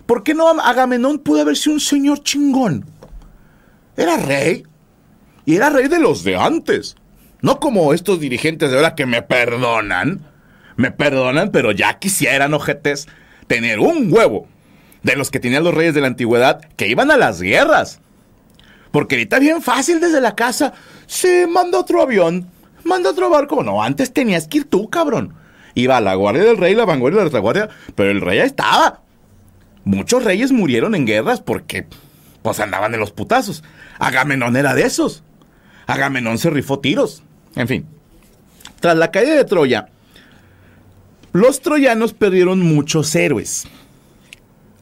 ¿Por 0.06 0.24
qué 0.24 0.34
no 0.34 0.50
Agamenón 0.50 1.20
pudo 1.20 1.40
haber 1.40 1.56
sido 1.56 1.76
un 1.76 1.80
señor 1.80 2.22
chingón? 2.22 2.84
Era 3.96 4.18
rey, 4.18 4.66
y 5.46 5.56
era 5.56 5.70
rey 5.70 5.88
de 5.88 6.00
los 6.00 6.24
de 6.24 6.36
antes. 6.36 6.96
No 7.42 7.60
como 7.60 7.94
estos 7.94 8.20
dirigentes 8.20 8.70
de 8.70 8.78
ahora 8.78 8.96
que 8.96 9.06
me 9.06 9.22
perdonan. 9.22 10.22
Me 10.76 10.92
perdonan, 10.92 11.52
pero 11.52 11.72
ya 11.72 12.00
quisieran, 12.00 12.54
ojetes, 12.54 13.08
tener 13.48 13.80
un 13.80 14.12
huevo 14.12 14.48
de 15.04 15.16
los 15.16 15.32
que 15.32 15.40
tenían 15.40 15.64
los 15.64 15.74
reyes 15.74 15.94
de 15.94 16.02
la 16.02 16.08
antigüedad 16.08 16.62
que 16.76 16.88
iban 16.88 17.12
a 17.12 17.18
las 17.18 17.42
guerras. 17.42 18.00
Porque 18.92 19.16
ahorita 19.16 19.40
bien 19.40 19.62
fácil 19.62 20.00
desde 20.00 20.22
la 20.22 20.36
casa. 20.36 20.74
Sí, 21.08 21.46
manda 21.50 21.80
otro 21.80 22.02
avión, 22.02 22.50
manda 22.84 23.10
otro 23.10 23.30
barco. 23.30 23.64
No, 23.64 23.84
antes 23.84 24.14
tenías 24.14 24.48
que 24.48 24.60
ir 24.60 24.66
tú, 24.66 24.90
cabrón. 24.90 25.34
Iba 25.74 25.98
a 25.98 26.02
la 26.02 26.16
guardia 26.16 26.44
del 26.44 26.58
rey, 26.58 26.76
la 26.76 26.86
vanguardia 26.86 27.20
la 27.20 27.26
retaguardia, 27.26 27.70
pero 27.96 28.12
el 28.12 28.22
rey 28.22 28.38
ya 28.38 28.44
estaba. 28.44 29.02
Muchos 29.84 30.24
reyes 30.24 30.52
murieron 30.52 30.94
en 30.94 31.06
guerras 31.06 31.42
porque 31.42 31.88
pues 32.42 32.60
andaban 32.60 32.92
de 32.92 32.98
los 32.98 33.12
putazos. 33.12 33.64
Agamenón 34.00 34.56
era 34.56 34.76
de 34.76 34.84
esos. 34.84 35.24
Agamenón 35.88 36.38
se 36.38 36.50
rifó 36.50 36.80
tiros. 36.80 37.24
En 37.56 37.68
fin. 37.68 37.86
Tras 38.80 38.98
la 38.98 39.12
caída 39.12 39.36
de 39.36 39.46
Troya, 39.46 39.90
los 41.34 41.62
troyanos 41.62 42.14
perdieron 42.14 42.60
muchos 42.60 43.14
héroes. 43.16 43.68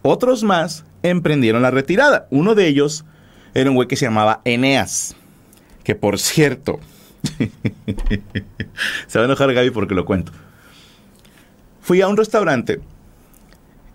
Otros 0.01 0.44
más 0.44 0.86
emprendieron 1.03 1.62
la 1.62 1.72
retirada. 1.72 2.27
Uno 2.32 2.56
de 2.56 2.68
ellos 2.68 3.06
era 3.53 3.70
un 3.70 3.75
güey 3.75 3.88
que 3.88 3.96
se 3.96 4.06
llamaba 4.06 4.41
Eneas. 4.46 5.15
Que 5.84 5.96
por 5.96 6.20
cierto, 6.20 6.79
se 9.08 9.20
va 9.20 9.24
a 9.24 9.27
enojar 9.27 9.53
Gaby 9.53 9.72
porque 9.72 9.96
lo 9.96 10.06
cuento. 10.06 10.32
Fui 11.82 12.01
a 12.01 12.08
un 12.08 12.18
restaurante 12.18 12.82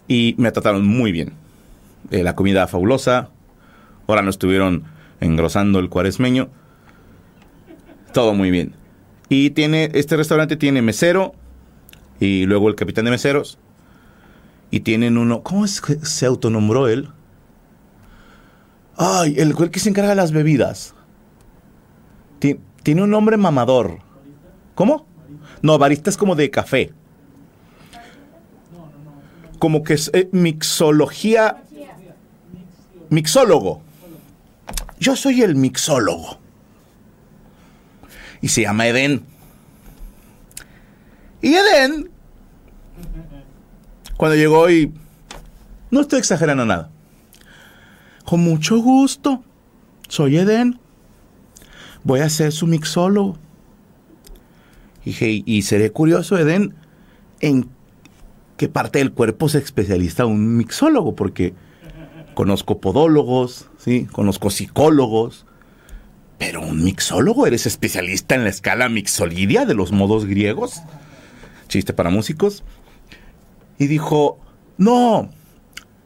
y 0.08 0.34
me 0.38 0.52
trataron 0.52 0.86
muy 0.86 1.12
bien. 1.12 1.32
Eh, 2.10 2.22
la 2.22 2.34
comida 2.34 2.66
fabulosa. 2.66 3.30
Ahora 4.06 4.22
no 4.22 4.30
estuvieron 4.30 4.84
engrosando 5.20 5.78
el 5.78 5.88
cuaresmeño. 5.88 6.50
Todo 8.14 8.32
muy 8.32 8.52
bien. 8.52 8.76
Y 9.28 9.50
tiene, 9.50 9.90
este 9.92 10.16
restaurante 10.16 10.56
tiene 10.56 10.82
mesero 10.82 11.34
y 12.20 12.46
luego 12.46 12.68
el 12.68 12.76
capitán 12.76 13.04
de 13.04 13.10
meseros. 13.10 13.58
Y 14.70 14.80
tienen 14.80 15.18
uno, 15.18 15.42
¿cómo 15.42 15.64
es 15.64 15.80
que 15.80 15.96
se 16.06 16.24
autonombró 16.24 16.86
él? 16.86 17.08
Ay, 18.96 19.34
el, 19.38 19.56
que 19.68 19.80
se 19.80 19.88
encarga 19.88 20.10
de 20.10 20.14
las 20.14 20.30
bebidas. 20.30 20.94
tiene 22.38 23.02
un 23.02 23.10
nombre 23.10 23.36
mamador. 23.36 23.98
¿Cómo? 24.76 25.06
No, 25.60 25.76
barista 25.78 26.08
es 26.08 26.16
como 26.16 26.36
de 26.36 26.52
café. 26.52 26.92
Como 29.58 29.82
que 29.82 29.94
es 29.94 30.08
eh, 30.14 30.28
mixología. 30.30 31.64
Mixólogo. 33.10 33.82
Yo 35.00 35.16
soy 35.16 35.42
el 35.42 35.56
mixólogo 35.56 36.43
y 38.44 38.48
se 38.48 38.60
llama 38.60 38.86
Edén. 38.86 39.22
Y 41.40 41.54
Edén, 41.54 42.10
cuando 44.18 44.36
llegó 44.36 44.68
y... 44.68 44.92
No 45.90 46.02
estoy 46.02 46.18
exagerando 46.18 46.66
nada. 46.66 46.90
Con 48.26 48.40
mucho 48.40 48.80
gusto. 48.80 49.42
Soy 50.08 50.36
Edén. 50.36 50.78
Voy 52.02 52.20
a 52.20 52.28
ser 52.28 52.52
su 52.52 52.66
mixólogo. 52.66 53.38
Y, 55.06 55.42
y 55.50 55.62
seré 55.62 55.90
curioso, 55.90 56.36
Edén, 56.36 56.74
en 57.40 57.70
qué 58.58 58.68
parte 58.68 58.98
del 58.98 59.12
cuerpo 59.12 59.48
se 59.48 59.56
especializa 59.56 60.26
un 60.26 60.58
mixólogo, 60.58 61.16
porque 61.16 61.54
conozco 62.34 62.78
podólogos, 62.78 63.70
¿sí? 63.78 64.06
conozco 64.12 64.50
psicólogos, 64.50 65.46
pero 66.46 66.60
un 66.60 66.84
mixólogo, 66.84 67.46
¿eres 67.46 67.64
especialista 67.64 68.34
en 68.34 68.44
la 68.44 68.50
escala 68.50 68.90
mixolidia 68.90 69.64
de 69.64 69.72
los 69.72 69.92
modos 69.92 70.26
griegos? 70.26 70.82
Chiste 71.68 71.94
para 71.94 72.10
músicos. 72.10 72.64
Y 73.78 73.86
dijo, 73.86 74.38
no, 74.76 75.30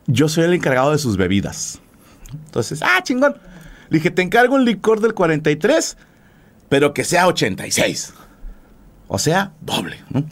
yo 0.07 0.29
soy 0.29 0.45
el 0.45 0.55
encargado 0.55 0.93
de 0.93 0.99
sus 0.99 1.17
bebidas. 1.17 1.81
Entonces, 2.33 2.83
ah, 2.85 3.03
chingón. 3.03 3.35
Le 3.89 3.99
dije, 3.99 4.13
te 4.13 4.23
encargo 4.23 4.55
un 4.55 4.65
licor 4.65 5.01
del 5.01 5.13
43, 5.13 5.97
pero 6.69 6.95
que 6.95 7.03
sea 7.03 7.27
86. 7.27 8.15
O 9.09 9.19
sea, 9.19 9.55
doble, 9.61 9.99
¿no? 10.11 10.25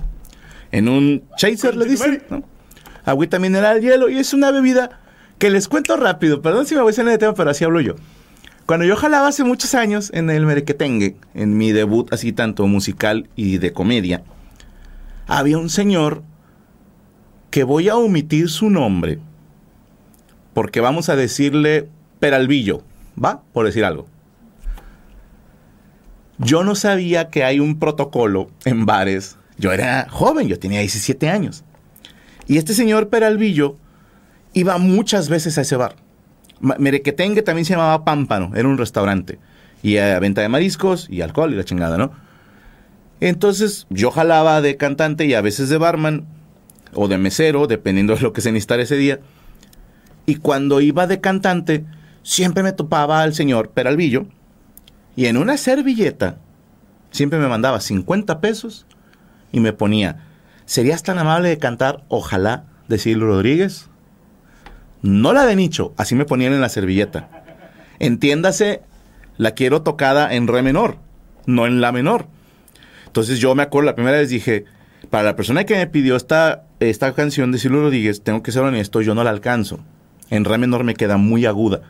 En 0.71 0.89
un 0.89 1.25
chaser 1.37 1.75
le 1.75 1.85
dicen, 1.85 2.23
¿no? 2.31 2.45
Agüita 3.05 3.41
mineral, 3.41 3.81
hielo, 3.81 4.09
y 4.09 4.21
es 4.21 4.33
una 4.33 4.53
bebida 4.53 5.01
que 5.39 5.51
les 5.51 5.67
cuento 5.67 5.97
rápido. 5.97 6.43
Perdón 6.43 6.65
si 6.65 6.77
me 6.77 6.83
voy 6.83 6.93
a 6.93 6.95
salir 6.95 7.11
de 7.11 7.19
tema, 7.19 7.35
pero 7.35 7.51
así 7.51 7.65
hablo 7.65 7.81
yo. 7.81 7.97
Cuando 8.67 8.85
yo 8.85 8.97
jalaba 8.97 9.29
hace 9.29 9.45
muchos 9.45 9.77
años 9.77 10.11
en 10.13 10.29
el 10.29 10.45
Merequetengue, 10.45 11.17
en 11.35 11.57
mi 11.57 11.71
debut 11.71 12.13
así 12.13 12.33
tanto 12.33 12.67
musical 12.67 13.31
y 13.37 13.59
de 13.59 13.73
comedia, 13.73 14.25
había 15.29 15.57
un 15.57 15.71
señor 15.71 16.25
que 17.53 17.63
voy 17.63 17.89
a 17.89 17.95
omitir 17.95 18.51
su 18.51 18.69
nombre, 18.69 19.21
porque 20.53 20.81
vamos 20.81 21.09
a 21.09 21.15
decirle 21.15 21.89
Peralvillo, 22.19 22.83
¿va? 23.23 23.43
Por 23.53 23.67
decir 23.67 23.85
algo. 23.85 24.09
Yo 26.39 26.65
no 26.65 26.75
sabía 26.75 27.31
que 27.31 27.45
hay 27.45 27.61
un 27.61 27.79
protocolo 27.79 28.51
en 28.65 28.85
bares. 28.85 29.39
Yo 29.59 29.73
era 29.73 30.09
joven, 30.11 30.49
yo 30.49 30.59
tenía 30.59 30.81
17 30.81 31.29
años. 31.29 31.63
Y 32.49 32.59
este 32.59 32.75
señor 32.75 33.11
Peralvillo 33.11 33.77
iba 34.55 34.77
muchas 34.79 35.29
veces 35.29 35.57
a 35.57 35.61
ese 35.61 35.77
bar. 35.77 36.06
Merequetengue 36.61 37.43
también 37.43 37.65
se 37.65 37.75
llamaba 37.75 38.05
Pámpano, 38.05 38.53
era 38.55 38.69
un 38.69 38.79
restaurante. 38.79 39.39
Y 39.83 39.99
a 39.99 40.19
venta 40.19 40.41
de 40.41 40.49
mariscos 40.49 41.09
y 41.11 41.21
alcohol 41.21 41.53
y 41.53 41.57
la 41.57 41.65
chingada, 41.65 41.97
¿no? 41.97 42.13
Entonces 43.21 43.87
yo 43.91 44.11
jalaba 44.11 44.61
de 44.61 44.77
cantante 44.77 45.27
y 45.27 45.35
a 45.35 45.41
veces 45.41 45.69
de 45.69 45.79
barman 45.79 46.27
o 46.93 47.09
de 47.09 47.19
mesero, 47.19 47.67
dependiendo 47.67 48.15
de 48.15 48.23
lo 48.23 48.33
que 48.33 48.41
se 48.41 48.53
necesitara 48.53 48.83
ese 48.83 48.97
día. 48.97 49.21
Y 50.27 50.37
cuando 50.37 50.81
iba 50.81 51.07
de 51.07 51.21
cantante, 51.21 51.85
siempre 52.23 52.63
me 52.63 52.73
topaba 52.73 53.23
al 53.23 53.35
señor 53.35 53.71
Peralvillo 53.71 54.27
y 55.15 55.27
en 55.27 55.37
una 55.37 55.57
servilleta 55.57 56.39
siempre 57.11 57.39
me 57.39 57.49
mandaba 57.49 57.81
50 57.81 58.41
pesos 58.41 58.87
y 59.53 59.61
me 59.61 59.73
ponía, 59.73 60.27
¿serías 60.67 61.03
tan 61.03 61.19
amable 61.19 61.49
de 61.49 61.59
cantar 61.59 62.05
Ojalá 62.09 62.65
de 62.89 62.99
Silvio 62.99 63.29
Rodríguez? 63.29 63.89
No 65.03 65.33
la 65.33 65.47
de 65.47 65.57
Nicho, 65.57 65.93
así 65.97 66.15
me 66.15 66.25
ponían 66.25 66.53
en 66.53 66.61
la 66.61 66.69
servilleta. 66.69 67.29
Entiéndase, 67.99 68.83
la 69.37 69.53
quiero 69.53 69.83
tocada 69.83 70.35
en 70.35 70.49
re 70.49 70.63
menor, 70.63 70.99
no 71.47 71.67
en 71.67 71.81
la 71.81 71.93
menor. 71.93 72.27
Entonces 73.07 73.39
yo 73.39 73.55
me 73.55 73.63
acuerdo, 73.63 73.87
la 73.87 73.95
primera 73.95 74.19
vez 74.19 74.29
dije, 74.29 74.65
para 75.11 75.25
la 75.25 75.37
persona 75.37 75.65
que 75.65 75.77
me 75.77 75.87
pidió 75.87 76.17
esta, 76.17 76.65
esta 76.81 77.13
canción 77.15 77.53
de 77.53 77.59
Silvio 77.59 77.83
Rodríguez, 77.83 78.23
tengo 78.23 78.43
que 78.43 78.53
ser 78.53 78.63
honesto, 78.63 79.01
yo 79.01 79.15
no 79.15 79.25
la 79.25 79.31
alcanzo. 79.31 79.81
En 80.31 80.45
re 80.45 80.59
menor 80.59 80.85
me 80.85 80.95
queda 80.95 81.17
muy 81.17 81.47
aguda. 81.47 81.83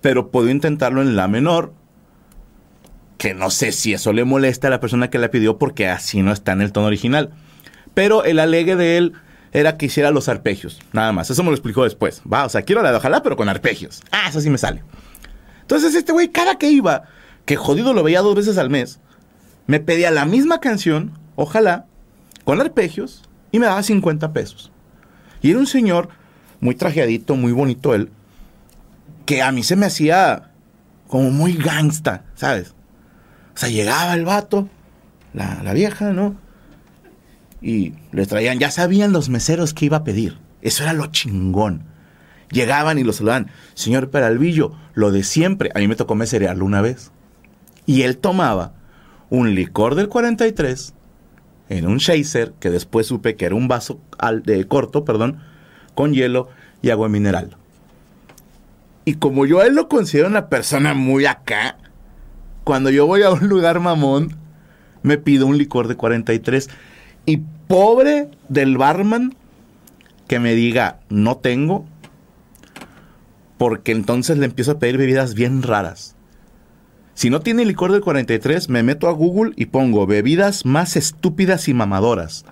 Pero 0.00 0.30
puedo 0.30 0.48
intentarlo 0.48 1.02
en 1.02 1.16
la 1.16 1.28
menor, 1.28 1.72
que 3.18 3.34
no 3.34 3.50
sé 3.50 3.72
si 3.72 3.92
eso 3.92 4.12
le 4.12 4.24
molesta 4.24 4.66
a 4.66 4.70
la 4.70 4.80
persona 4.80 5.10
que 5.10 5.18
la 5.18 5.30
pidió 5.30 5.58
porque 5.58 5.88
así 5.88 6.22
no 6.22 6.32
está 6.32 6.52
en 6.52 6.62
el 6.62 6.72
tono 6.72 6.86
original. 6.86 7.30
Pero 7.94 8.24
el 8.24 8.38
alegue 8.38 8.74
de 8.74 8.96
él 8.96 9.12
era 9.52 9.76
que 9.76 9.86
hiciera 9.86 10.10
los 10.10 10.28
arpegios, 10.28 10.80
nada 10.92 11.12
más. 11.12 11.30
Eso 11.30 11.42
me 11.42 11.50
lo 11.50 11.54
explicó 11.54 11.84
después. 11.84 12.22
Va, 12.30 12.44
o 12.44 12.48
sea, 12.48 12.62
quiero 12.62 12.82
la 12.82 12.90
de 12.90 12.96
ojalá, 12.96 13.22
pero 13.22 13.36
con 13.36 13.48
arpegios. 13.48 14.02
Ah, 14.10 14.28
eso 14.28 14.40
sí 14.40 14.48
me 14.48 14.58
sale. 14.58 14.82
Entonces 15.60 15.94
este 15.94 16.12
güey, 16.12 16.28
cada 16.30 16.56
que 16.56 16.70
iba, 16.70 17.04
que 17.44 17.56
jodido 17.56 17.92
lo 17.92 18.02
veía 18.02 18.22
dos 18.22 18.34
veces 18.34 18.56
al 18.56 18.70
mes, 18.70 18.98
me 19.66 19.78
pedía 19.78 20.10
la 20.10 20.24
misma 20.24 20.60
canción, 20.60 21.12
ojalá, 21.36 21.86
con 22.44 22.60
arpegios, 22.60 23.22
y 23.50 23.58
me 23.58 23.66
daba 23.66 23.82
50 23.82 24.32
pesos. 24.32 24.72
Y 25.42 25.50
era 25.50 25.58
un 25.58 25.66
señor 25.66 26.08
muy 26.60 26.74
trajeadito, 26.74 27.36
muy 27.36 27.52
bonito 27.52 27.94
él, 27.94 28.10
que 29.26 29.42
a 29.42 29.52
mí 29.52 29.62
se 29.62 29.76
me 29.76 29.86
hacía 29.86 30.50
como 31.08 31.30
muy 31.30 31.54
gangsta, 31.54 32.24
¿sabes? 32.34 32.74
O 33.54 33.58
sea, 33.58 33.68
llegaba 33.68 34.14
el 34.14 34.24
vato, 34.24 34.68
la, 35.34 35.62
la 35.62 35.74
vieja, 35.74 36.12
¿no? 36.12 36.36
Y 37.62 37.94
les 38.10 38.28
traían, 38.28 38.58
ya 38.58 38.70
sabían 38.70 39.12
los 39.12 39.28
meseros 39.28 39.72
que 39.72 39.86
iba 39.86 39.98
a 39.98 40.04
pedir. 40.04 40.38
Eso 40.60 40.82
era 40.82 40.92
lo 40.92 41.06
chingón. 41.06 41.84
Llegaban 42.50 42.98
y 42.98 43.04
lo 43.04 43.12
saludaban. 43.12 43.50
Señor 43.74 44.10
Peralvillo, 44.10 44.72
lo 44.94 45.12
de 45.12 45.22
siempre. 45.22 45.70
A 45.74 45.78
mí 45.78 45.88
me 45.88 45.96
tocó 45.96 46.14
meserearlo 46.14 46.64
una 46.64 46.82
vez. 46.82 47.12
Y 47.86 48.02
él 48.02 48.18
tomaba 48.18 48.74
un 49.30 49.54
licor 49.54 49.94
del 49.94 50.08
43 50.08 50.94
en 51.68 51.86
un 51.86 51.98
chaser, 51.98 52.52
que 52.60 52.70
después 52.70 53.06
supe 53.06 53.36
que 53.36 53.46
era 53.46 53.54
un 53.54 53.68
vaso 53.68 54.00
de 54.44 54.66
corto, 54.66 55.04
perdón, 55.04 55.38
con 55.94 56.12
hielo 56.12 56.48
y 56.82 56.90
agua 56.90 57.08
mineral. 57.08 57.56
Y 59.04 59.14
como 59.14 59.46
yo 59.46 59.60
a 59.60 59.66
él 59.66 59.74
lo 59.74 59.88
considero 59.88 60.28
una 60.28 60.48
persona 60.48 60.94
muy 60.94 61.24
acá, 61.24 61.76
cuando 62.64 62.90
yo 62.90 63.06
voy 63.06 63.22
a 63.22 63.30
un 63.30 63.48
lugar 63.48 63.80
mamón, 63.80 64.36
me 65.02 65.18
pido 65.18 65.46
un 65.46 65.58
licor 65.58 65.88
de 65.88 65.96
43. 65.96 66.68
Y 67.26 67.42
pobre 67.68 68.28
del 68.48 68.76
barman 68.76 69.34
que 70.28 70.38
me 70.38 70.54
diga, 70.54 71.00
no 71.08 71.36
tengo, 71.36 71.84
porque 73.58 73.92
entonces 73.92 74.38
le 74.38 74.46
empiezo 74.46 74.72
a 74.72 74.78
pedir 74.78 74.96
bebidas 74.96 75.34
bien 75.34 75.62
raras. 75.62 76.16
Si 77.14 77.30
no 77.30 77.40
tiene 77.40 77.64
licor 77.64 77.92
del 77.92 78.00
43, 78.00 78.68
me 78.68 78.82
meto 78.82 79.08
a 79.08 79.12
Google 79.12 79.52
y 79.56 79.66
pongo 79.66 80.06
bebidas 80.06 80.64
más 80.64 80.96
estúpidas 80.96 81.68
y 81.68 81.74
mamadoras. 81.74 82.44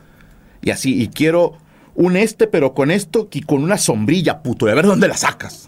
Y 0.62 0.70
así, 0.70 1.02
y 1.02 1.09
quiero 1.09 1.54
un 1.94 2.16
este, 2.16 2.46
pero 2.46 2.74
con 2.74 2.90
esto 2.90 3.28
y 3.33 3.40
con 3.40 3.62
una 3.64 3.78
sombrilla, 3.78 4.42
puto, 4.42 4.68
y 4.68 4.70
a 4.70 4.74
ver 4.74 4.87
dónde 4.87 5.09
la 5.09 5.16
sacas. 5.16 5.66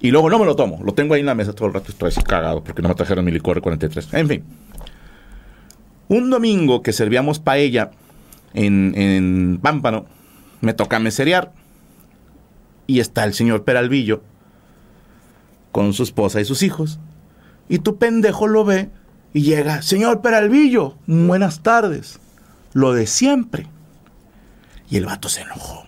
Y 0.00 0.10
luego 0.10 0.28
no 0.28 0.38
me 0.38 0.44
lo 0.44 0.54
tomo, 0.54 0.80
lo 0.84 0.94
tengo 0.94 1.14
ahí 1.14 1.20
en 1.20 1.26
la 1.26 1.34
mesa 1.34 1.52
todo 1.52 1.68
el 1.68 1.74
rato, 1.74 1.90
estoy 1.90 2.08
así 2.08 2.22
cagado 2.22 2.62
porque 2.62 2.82
no 2.82 2.88
me 2.88 2.94
trajeron 2.94 3.24
mi 3.24 3.32
licor 3.32 3.54
del 3.54 3.62
43. 3.62 4.14
En 4.14 4.28
fin. 4.28 4.44
Un 6.08 6.28
domingo 6.28 6.82
que 6.82 6.92
servíamos 6.92 7.38
paella 7.38 7.90
en, 8.54 8.94
en 8.96 9.58
Pámpano, 9.62 10.06
me 10.60 10.74
toca 10.74 10.98
meserear. 10.98 11.52
Y 12.86 13.00
está 13.00 13.24
el 13.24 13.34
señor 13.34 13.64
Peralvillo 13.64 14.22
con 15.72 15.92
su 15.94 16.02
esposa 16.02 16.40
y 16.40 16.44
sus 16.44 16.62
hijos. 16.62 17.00
Y 17.68 17.78
tu 17.78 17.96
pendejo 17.96 18.46
lo 18.46 18.64
ve 18.64 18.90
y 19.32 19.42
llega, 19.42 19.82
señor 19.82 20.20
Peralvillo, 20.20 20.96
buenas 21.06 21.62
tardes. 21.62 22.20
Lo 22.74 22.92
de 22.92 23.06
siempre. 23.06 23.66
Y 24.90 24.98
el 24.98 25.06
vato 25.06 25.28
se 25.28 25.40
enojó. 25.40 25.86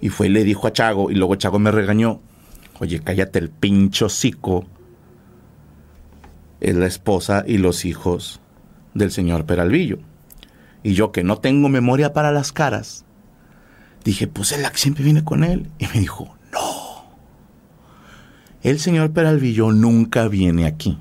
Y 0.00 0.10
fue 0.10 0.26
y 0.26 0.30
le 0.30 0.44
dijo 0.44 0.66
a 0.66 0.72
Chago, 0.72 1.10
y 1.10 1.14
luego 1.14 1.34
Chago 1.36 1.58
me 1.58 1.72
regañó, 1.72 2.20
oye, 2.78 3.00
cállate 3.00 3.38
el 3.38 3.48
pincho 3.48 4.08
cico. 4.08 4.66
Es 6.60 6.76
la 6.76 6.86
esposa 6.86 7.44
y 7.46 7.58
los 7.58 7.84
hijos 7.84 8.40
del 8.94 9.10
señor 9.10 9.46
Peralvillo. 9.46 9.98
Y 10.82 10.94
yo 10.94 11.12
que 11.12 11.24
no 11.24 11.38
tengo 11.38 11.68
memoria 11.68 12.12
para 12.12 12.32
las 12.32 12.52
caras, 12.52 13.04
dije, 14.04 14.26
pues 14.26 14.52
él 14.52 14.64
siempre 14.74 15.04
viene 15.04 15.24
con 15.24 15.44
él. 15.44 15.70
Y 15.78 15.86
me 15.86 16.00
dijo, 16.00 16.36
no. 16.52 17.04
El 18.62 18.78
señor 18.78 19.12
Peralvillo 19.12 19.72
nunca 19.72 20.28
viene 20.28 20.66
aquí. 20.66 20.98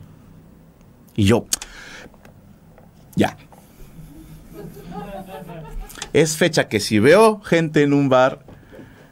Y 1.15 1.25
yo, 1.25 1.47
ya. 3.15 3.37
Es 6.13 6.37
fecha 6.37 6.67
que 6.67 6.79
si 6.79 6.99
veo 6.99 7.41
gente 7.41 7.81
en 7.83 7.93
un 7.93 8.09
bar, 8.09 8.45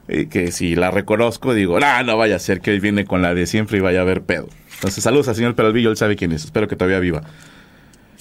eh, 0.08 0.28
que 0.28 0.51
si 0.51 0.75
la 0.75 0.91
reconozco, 0.91 1.54
digo, 1.54 1.80
no, 1.80 2.04
no 2.04 2.17
vaya 2.17 2.36
a 2.36 2.39
ser 2.39 2.62
que 2.62 2.71
él 2.71 2.80
viene 2.80 3.06
con 3.06 3.21
la 3.21 3.34
de 3.34 3.47
siempre 3.47 3.80
y 3.80 3.82
vaya 3.82 4.01
a 4.01 4.04
ver 4.04 4.23
pedo. 4.23 4.47
Entonces, 4.75 5.04
saludos 5.04 5.28
al 5.28 5.36
señor 5.36 5.56
Peralvillo, 5.56 5.89
él 5.89 5.97
sabe 5.97 6.15
quién 6.15 6.32
es. 6.32 6.45
Espero 6.45 6.67
que 6.67 6.75
todavía 6.75 6.99
viva. 6.99 7.23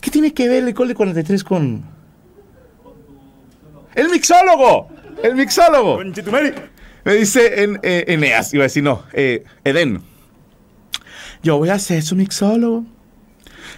¿Qué 0.00 0.10
tiene 0.10 0.32
que 0.32 0.48
ver 0.48 0.62
el 0.62 0.68
alcohol 0.68 0.88
de 0.88 0.94
43 0.94 1.44
con, 1.44 1.84
el 3.94 4.08
mixólogo. 4.08 4.88
El 5.22 5.34
mixólogo. 5.34 6.00
Me 7.04 7.14
dice 7.14 7.62
en, 7.62 7.78
eh, 7.82 8.04
Eneas, 8.08 8.52
iba 8.54 8.62
a 8.62 8.66
decir 8.66 8.82
no, 8.82 9.04
eh, 9.12 9.44
Eden. 9.64 10.02
Yo 11.42 11.58
voy 11.58 11.68
a 11.68 11.78
ser 11.78 12.02
su 12.02 12.16
mixólogo. 12.16 12.84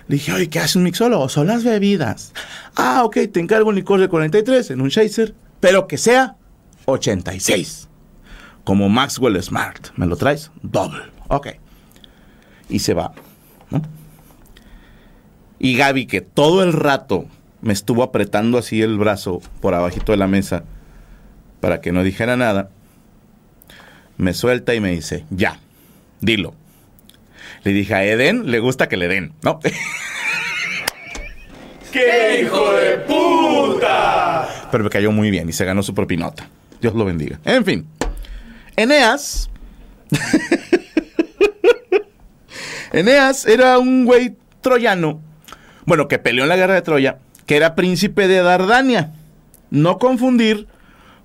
Le 0.09 0.17
dije, 0.17 0.33
oye, 0.33 0.49
¿qué 0.49 0.61
hace 0.61 0.79
un 0.79 0.85
mixólogo? 0.85 1.29
Son 1.29 1.49
las 1.49 1.65
bebidas. 1.65 2.33
Ah, 2.77 3.03
ok, 3.05 3.19
te 3.33 3.41
encargo 3.41 3.69
un 3.71 3.75
licor 3.75 3.99
de 4.01 4.09
43 4.09 4.71
en 4.71 4.81
un 4.81 4.91
chaser, 4.91 5.35
pero 5.59 5.89
que 5.89 5.99
sea 5.99 6.37
86. 6.85 7.89
Como 8.63 8.89
Maxwell 8.89 9.43
Smart. 9.43 9.89
¿Me 9.97 10.07
lo 10.07 10.17
traes? 10.17 10.53
Doble. 10.63 11.03
Ok. 11.29 11.49
Y 12.69 12.79
se 12.79 12.95
va. 12.95 13.13
Y 15.59 15.77
Gaby, 15.77 16.07
que 16.07 16.21
todo 16.21 16.63
el 16.63 16.73
rato 16.73 17.27
me 17.67 17.73
estuvo 17.73 18.05
apretando 18.05 18.59
así 18.59 18.81
el 18.81 18.97
brazo 18.97 19.43
por 19.61 19.75
abajito 19.75 20.13
de 20.13 20.19
la 20.19 20.29
mesa 20.29 20.63
para 21.61 21.81
que 21.81 21.91
no 21.91 22.05
dijera 22.05 22.37
nada, 22.37 22.71
me 24.19 24.35
suelta 24.35 24.73
y 24.75 24.81
me 24.81 24.93
dice, 24.93 25.25
ya, 25.31 25.59
dilo. 26.21 26.55
Le 27.65 27.73
dije, 27.73 27.95
a 27.95 28.05
Eden 28.05 28.53
le 28.53 28.61
gusta 28.61 28.89
que 28.89 28.97
le 28.97 29.09
den, 29.09 29.33
¿no? 29.43 29.59
¡Qué 31.93 32.43
hijo 32.43 32.73
de 32.73 32.99
puta! 32.99 34.69
Pero 34.71 34.85
me 34.85 34.91
cayó 34.91 35.11
muy 35.11 35.31
bien 35.31 35.49
y 35.49 35.53
se 35.53 35.65
ganó 35.65 35.83
su 35.83 35.93
propia 35.93 36.19
nota. 36.19 36.49
Dios 36.81 36.95
lo 36.95 37.05
bendiga. 37.05 37.41
En 37.45 37.65
fin, 37.65 37.89
Eneas. 38.77 39.51
Eneas 42.93 43.45
era 43.45 43.81
un 43.81 44.05
güey 44.05 44.37
troyano, 44.61 45.21
bueno, 45.85 46.07
que 46.07 46.21
peleó 46.21 46.45
en 46.45 46.49
la 46.49 46.57
guerra 46.57 46.75
de 46.75 46.83
Troya, 46.83 47.19
que 47.47 47.57
era 47.57 47.75
príncipe 47.75 48.29
de 48.29 48.43
Dardania. 48.43 49.13
No 49.71 49.99
confundir 49.99 50.67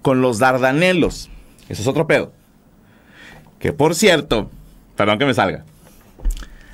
con 0.01 0.21
los 0.21 0.39
Dardanelos. 0.39 1.29
Eso 1.67 1.81
es 1.81 1.87
otro 1.87 2.07
pedo. 2.07 2.31
Que 3.59 3.73
por 3.73 3.95
cierto, 3.95 4.49
perdón 4.95 5.19
que 5.19 5.25
me 5.25 5.33
salga. 5.33 5.65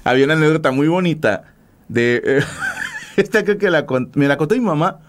Había 0.03 0.25
una 0.25 0.35
anécdota 0.35 0.71
muy 0.71 0.87
bonita 0.87 1.43
de. 1.87 2.21
eh, 2.23 2.43
esta 3.17 3.43
creo 3.43 3.57
que 3.57 3.65
me 4.15 4.27
la 4.27 4.37
contó 4.37 4.55
mi 4.55 4.61
mamá. 4.61 4.99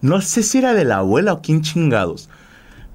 No 0.00 0.20
sé 0.20 0.42
si 0.42 0.58
era 0.58 0.74
de 0.74 0.84
la 0.84 0.98
abuela 0.98 1.32
o 1.32 1.42
quién 1.42 1.62
chingados. 1.62 2.28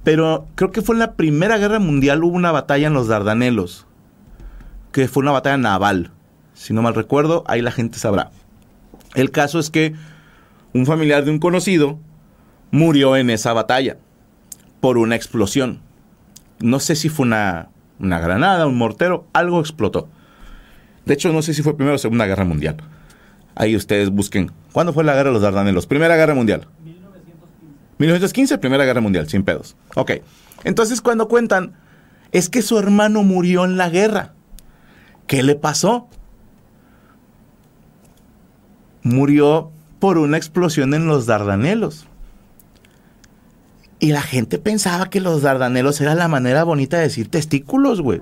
Pero 0.04 0.46
creo 0.54 0.70
que 0.70 0.82
fue 0.82 0.94
en 0.94 1.00
la 1.00 1.14
Primera 1.14 1.58
Guerra 1.58 1.78
Mundial 1.78 2.22
hubo 2.24 2.36
una 2.36 2.52
batalla 2.52 2.86
en 2.86 2.94
los 2.94 3.08
Dardanelos. 3.08 3.86
Que 4.92 5.08
fue 5.08 5.22
una 5.22 5.32
batalla 5.32 5.56
naval. 5.56 6.10
Si 6.54 6.72
no 6.72 6.82
mal 6.82 6.94
recuerdo, 6.94 7.42
ahí 7.46 7.62
la 7.62 7.72
gente 7.72 7.98
sabrá. 7.98 8.30
El 9.14 9.30
caso 9.30 9.58
es 9.58 9.70
que 9.70 9.94
un 10.74 10.86
familiar 10.86 11.24
de 11.24 11.30
un 11.30 11.38
conocido 11.38 11.98
murió 12.70 13.16
en 13.16 13.30
esa 13.30 13.52
batalla 13.52 13.96
por 14.80 14.98
una 14.98 15.14
explosión. 15.16 15.80
No 16.58 16.80
sé 16.80 16.96
si 16.96 17.08
fue 17.08 17.26
una, 17.26 17.70
una 18.00 18.18
granada, 18.18 18.66
un 18.66 18.76
mortero, 18.76 19.26
algo 19.32 19.60
explotó. 19.60 20.08
De 21.06 21.14
hecho, 21.14 21.32
no 21.32 21.42
sé 21.42 21.54
si 21.54 21.62
fue 21.62 21.76
Primera 21.76 21.94
o 21.94 21.98
Segunda 21.98 22.26
Guerra 22.26 22.44
Mundial. 22.44 22.76
Ahí 23.54 23.76
ustedes 23.76 24.10
busquen. 24.10 24.50
¿Cuándo 24.72 24.92
fue 24.92 25.04
la 25.04 25.14
guerra 25.14 25.28
de 25.28 25.34
los 25.34 25.42
Dardanelos? 25.42 25.86
Primera 25.86 26.16
Guerra 26.16 26.34
Mundial. 26.34 26.66
1915, 27.98 28.58
Primera 28.58 28.84
Guerra 28.84 29.00
Mundial, 29.00 29.28
sin 29.28 29.44
pedos. 29.44 29.76
Ok. 29.94 30.12
Entonces, 30.64 31.00
cuando 31.00 31.28
cuentan, 31.28 31.74
es 32.32 32.48
que 32.48 32.62
su 32.62 32.78
hermano 32.78 33.22
murió 33.22 33.64
en 33.64 33.76
la 33.76 33.90
guerra. 33.90 34.34
¿Qué 35.28 35.42
le 35.44 35.54
pasó? 35.54 36.08
Murió 39.02 39.70
por 40.04 40.18
una 40.18 40.36
explosión 40.36 40.92
en 40.92 41.06
los 41.06 41.24
Dardanelos. 41.24 42.04
Y 44.00 44.12
la 44.12 44.20
gente 44.20 44.58
pensaba 44.58 45.08
que 45.08 45.18
los 45.18 45.40
Dardanelos 45.40 45.98
era 46.02 46.14
la 46.14 46.28
manera 46.28 46.62
bonita 46.62 46.98
de 46.98 47.04
decir 47.04 47.30
testículos, 47.30 48.02
güey. 48.02 48.20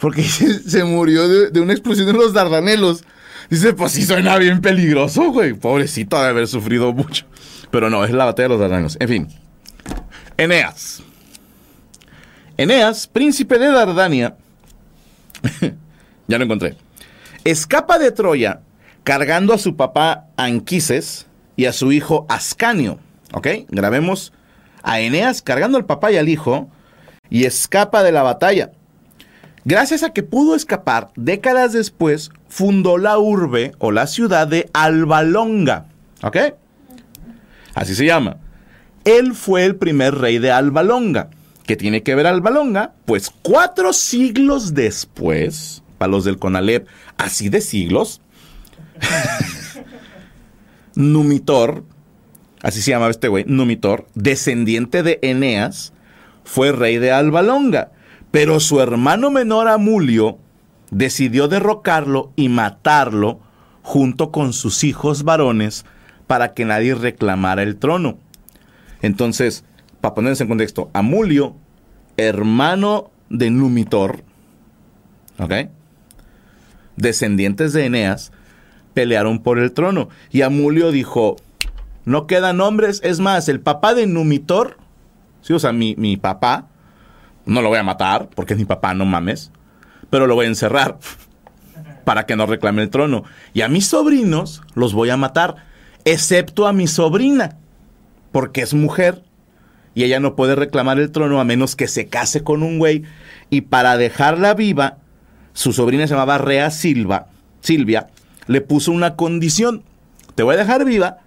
Porque 0.00 0.24
se, 0.24 0.82
murió 0.82 1.28
de, 1.28 1.50
de 1.52 1.60
una 1.60 1.74
explosión 1.74 2.08
en 2.08 2.16
los 2.16 2.32
Dardanelos. 2.32 3.04
Dice, 3.48 3.72
pues 3.72 3.92
sí 3.92 4.04
suena 4.04 4.36
bien 4.36 4.60
peligroso, 4.60 5.30
güey. 5.30 5.52
Pobrecito 5.52 6.20
de 6.20 6.26
haber 6.26 6.48
sufrido 6.48 6.92
mucho. 6.92 7.24
Pero 7.70 7.88
no, 7.88 8.04
es 8.04 8.10
la 8.10 8.24
batalla 8.24 8.48
de 8.48 8.54
los 8.54 8.60
Dardanelos. 8.60 8.96
En 8.98 9.08
fin. 9.08 9.28
Eneas. 10.36 11.04
Eneas, 12.56 13.06
príncipe 13.06 13.60
de 13.60 13.68
Dardania. 13.68 14.34
ya 16.26 16.36
lo 16.36 16.42
encontré. 16.42 16.74
Escapa 17.44 17.96
de 18.00 18.10
Troya 18.10 18.62
cargando 19.08 19.54
a 19.54 19.58
su 19.58 19.74
papá 19.74 20.26
Anquises 20.36 21.28
y 21.56 21.64
a 21.64 21.72
su 21.72 21.92
hijo 21.92 22.26
Ascanio. 22.28 22.98
¿Ok? 23.32 23.48
Grabemos 23.70 24.34
a 24.82 25.00
Eneas 25.00 25.40
cargando 25.40 25.78
al 25.78 25.86
papá 25.86 26.12
y 26.12 26.18
al 26.18 26.28
hijo 26.28 26.68
y 27.30 27.46
escapa 27.46 28.02
de 28.02 28.12
la 28.12 28.22
batalla. 28.22 28.72
Gracias 29.64 30.02
a 30.02 30.12
que 30.12 30.22
pudo 30.22 30.54
escapar, 30.54 31.08
décadas 31.16 31.72
después 31.72 32.30
fundó 32.50 32.98
la 32.98 33.18
urbe 33.18 33.72
o 33.78 33.92
la 33.92 34.06
ciudad 34.06 34.46
de 34.46 34.68
Albalonga. 34.74 35.86
¿Ok? 36.22 36.36
Así 37.74 37.94
se 37.94 38.04
llama. 38.04 38.36
Él 39.06 39.32
fue 39.32 39.64
el 39.64 39.76
primer 39.76 40.16
rey 40.16 40.36
de 40.36 40.50
Albalonga. 40.50 41.30
¿Qué 41.64 41.76
tiene 41.76 42.02
que 42.02 42.14
ver 42.14 42.26
Albalonga? 42.26 42.92
Pues 43.06 43.32
cuatro 43.40 43.94
siglos 43.94 44.74
después, 44.74 45.82
para 45.96 46.10
los 46.10 46.24
del 46.24 46.38
Conalep, 46.38 46.86
así 47.16 47.48
de 47.48 47.62
siglos, 47.62 48.20
Numitor, 50.94 51.84
así 52.62 52.82
se 52.82 52.90
llamaba 52.90 53.10
este 53.10 53.28
güey, 53.28 53.44
Numitor, 53.46 54.06
descendiente 54.14 55.02
de 55.02 55.18
Eneas, 55.22 55.92
fue 56.44 56.72
rey 56.72 56.98
de 56.98 57.12
Albalonga. 57.12 57.92
Pero 58.30 58.60
su 58.60 58.80
hermano 58.80 59.30
menor 59.30 59.68
Amulio 59.68 60.38
decidió 60.90 61.48
derrocarlo 61.48 62.32
y 62.36 62.48
matarlo 62.48 63.40
junto 63.82 64.30
con 64.30 64.52
sus 64.52 64.84
hijos 64.84 65.24
varones 65.24 65.86
para 66.26 66.52
que 66.52 66.64
nadie 66.64 66.94
reclamara 66.94 67.62
el 67.62 67.76
trono. 67.76 68.18
Entonces, 69.00 69.64
para 70.00 70.14
ponerse 70.14 70.42
en 70.42 70.48
contexto, 70.48 70.90
Amulio, 70.92 71.56
hermano 72.16 73.10
de 73.30 73.50
Numitor, 73.50 74.22
¿ok? 75.38 75.70
Descendientes 76.96 77.72
de 77.72 77.86
Eneas, 77.86 78.32
pelearon 78.98 79.38
por 79.38 79.60
el 79.60 79.70
trono. 79.70 80.08
Y 80.32 80.42
Amulio 80.42 80.90
dijo, 80.90 81.36
no 82.04 82.26
quedan 82.26 82.60
hombres, 82.60 83.00
es 83.04 83.20
más, 83.20 83.48
el 83.48 83.60
papá 83.60 83.94
de 83.94 84.08
Numitor, 84.08 84.76
sí, 85.40 85.52
o 85.52 85.60
sea, 85.60 85.72
mi, 85.72 85.94
mi 85.94 86.16
papá, 86.16 86.66
no 87.46 87.62
lo 87.62 87.68
voy 87.68 87.78
a 87.78 87.84
matar, 87.84 88.28
porque 88.34 88.54
es 88.54 88.58
mi 88.58 88.64
papá, 88.64 88.94
no 88.94 89.04
mames, 89.04 89.52
pero 90.10 90.26
lo 90.26 90.34
voy 90.34 90.46
a 90.46 90.48
encerrar 90.48 90.98
para 92.04 92.26
que 92.26 92.34
no 92.34 92.46
reclame 92.46 92.82
el 92.82 92.90
trono. 92.90 93.22
Y 93.54 93.60
a 93.60 93.68
mis 93.68 93.86
sobrinos 93.86 94.62
los 94.74 94.94
voy 94.94 95.10
a 95.10 95.16
matar, 95.16 95.54
excepto 96.04 96.66
a 96.66 96.72
mi 96.72 96.88
sobrina, 96.88 97.56
porque 98.32 98.62
es 98.62 98.74
mujer 98.74 99.22
y 99.94 100.02
ella 100.02 100.18
no 100.18 100.34
puede 100.34 100.56
reclamar 100.56 100.98
el 100.98 101.12
trono 101.12 101.40
a 101.40 101.44
menos 101.44 101.76
que 101.76 101.86
se 101.86 102.08
case 102.08 102.42
con 102.42 102.64
un 102.64 102.80
güey. 102.80 103.04
Y 103.48 103.60
para 103.60 103.96
dejarla 103.96 104.54
viva, 104.54 104.98
su 105.52 105.72
sobrina 105.72 106.08
se 106.08 106.14
llamaba 106.14 106.38
Rea 106.38 106.72
Silva, 106.72 107.28
Silvia, 107.60 108.08
le 108.48 108.60
puso 108.60 108.90
una 108.90 109.14
condición. 109.14 109.84
Te 110.34 110.42
voy 110.42 110.56
a 110.56 110.58
dejar 110.58 110.84
viva, 110.84 111.18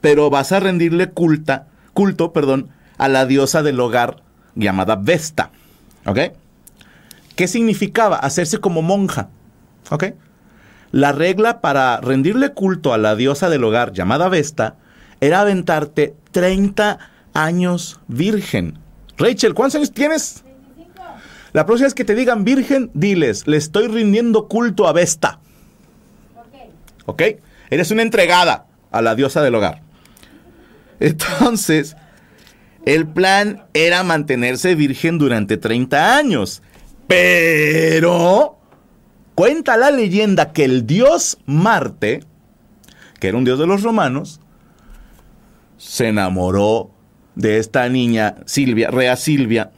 pero 0.00 0.30
vas 0.30 0.50
a 0.50 0.60
rendirle 0.60 1.10
culta, 1.10 1.68
culto, 1.92 2.32
perdón, 2.32 2.70
a 2.98 3.08
la 3.08 3.26
diosa 3.26 3.62
del 3.62 3.78
hogar 3.78 4.22
llamada 4.56 4.96
Vesta. 4.96 5.50
¿Ok? 6.06 6.18
¿Qué 7.36 7.46
significaba? 7.48 8.16
Hacerse 8.16 8.58
como 8.58 8.82
monja. 8.82 9.28
¿Ok? 9.90 10.04
La 10.90 11.12
regla 11.12 11.60
para 11.60 12.00
rendirle 12.00 12.52
culto 12.52 12.92
a 12.92 12.98
la 12.98 13.16
diosa 13.16 13.48
del 13.48 13.64
hogar 13.64 13.92
llamada 13.92 14.28
Vesta 14.28 14.76
era 15.20 15.40
aventarte 15.40 16.14
30 16.30 16.98
años 17.34 18.00
virgen. 18.06 18.78
Rachel, 19.16 19.54
¿cuántos 19.54 19.76
años 19.76 19.92
tienes? 19.92 20.44
La 21.52 21.66
próxima 21.66 21.86
vez 21.86 21.94
que 21.94 22.04
te 22.04 22.14
digan 22.14 22.44
virgen, 22.44 22.90
diles, 22.94 23.46
le 23.46 23.56
estoy 23.56 23.88
rindiendo 23.88 24.48
culto 24.48 24.88
a 24.88 24.92
Vesta. 24.92 25.40
¿Ok? 27.06 27.22
Eres 27.70 27.90
una 27.90 28.02
entregada 28.02 28.66
a 28.90 29.02
la 29.02 29.14
diosa 29.14 29.42
del 29.42 29.54
hogar. 29.54 29.82
Entonces, 31.00 31.96
el 32.84 33.06
plan 33.06 33.64
era 33.74 34.02
mantenerse 34.02 34.74
virgen 34.74 35.18
durante 35.18 35.56
30 35.56 36.16
años. 36.16 36.62
Pero 37.06 38.58
cuenta 39.34 39.76
la 39.76 39.90
leyenda 39.90 40.52
que 40.52 40.64
el 40.64 40.86
dios 40.86 41.38
Marte, 41.46 42.20
que 43.20 43.28
era 43.28 43.38
un 43.38 43.44
dios 43.44 43.58
de 43.58 43.66
los 43.66 43.82
romanos, 43.82 44.40
se 45.76 46.08
enamoró 46.08 46.90
de 47.34 47.58
esta 47.58 47.88
niña 47.88 48.36
Silvia, 48.46 48.90
Rea 48.90 49.16
Silvia, 49.16 49.70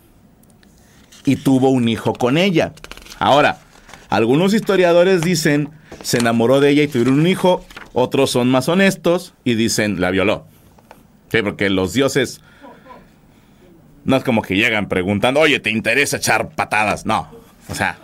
y 1.24 1.36
tuvo 1.36 1.70
un 1.70 1.88
hijo 1.88 2.12
con 2.12 2.38
ella. 2.38 2.72
Ahora, 3.18 3.58
algunos 4.08 4.54
historiadores 4.54 5.22
dicen 5.22 5.70
se 6.02 6.18
enamoró 6.18 6.60
de 6.60 6.70
ella 6.70 6.82
y 6.82 6.88
tuvieron 6.88 7.20
un 7.20 7.26
hijo, 7.26 7.64
otros 7.92 8.30
son 8.30 8.48
más 8.48 8.68
honestos 8.68 9.34
y 9.44 9.54
dicen 9.54 10.00
la 10.00 10.10
violó. 10.10 10.46
Sí, 11.30 11.42
porque 11.42 11.70
los 11.70 11.92
dioses 11.92 12.40
no 14.04 14.16
es 14.16 14.24
como 14.24 14.42
que 14.42 14.54
llegan 14.54 14.88
preguntando, 14.88 15.40
oye, 15.40 15.58
¿te 15.58 15.70
interesa 15.70 16.18
echar 16.18 16.50
patadas? 16.50 17.06
No, 17.06 17.28
o 17.68 17.74
sea. 17.74 17.98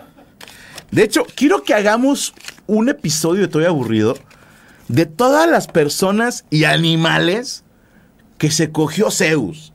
De 0.91 1.05
hecho, 1.05 1.25
quiero 1.35 1.63
que 1.63 1.75
hagamos 1.75 2.35
un 2.67 2.89
episodio, 2.89 3.45
estoy 3.45 3.65
aburrido, 3.65 4.19
de 4.89 5.07
todas 5.07 5.49
las 5.49 5.69
personas 5.69 6.45
y 6.51 6.65
animales 6.65 7.65
que 8.37 8.51
se 8.51 8.73
cogió 8.73 9.11
Zeus. 9.11 9.73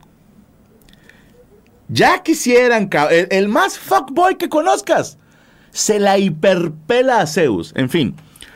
Ya 1.88 2.22
quisieran, 2.22 2.90
el, 3.10 3.28
el 3.32 3.48
más 3.48 3.80
fuckboy 3.80 4.38
que 4.38 4.50
conozcas, 4.50 5.18
se 5.78 6.00
la 6.00 6.18
hiperpela 6.18 7.22
a 7.22 7.28
Zeus. 7.28 7.72
En 7.76 7.92
fin, 7.92 8.16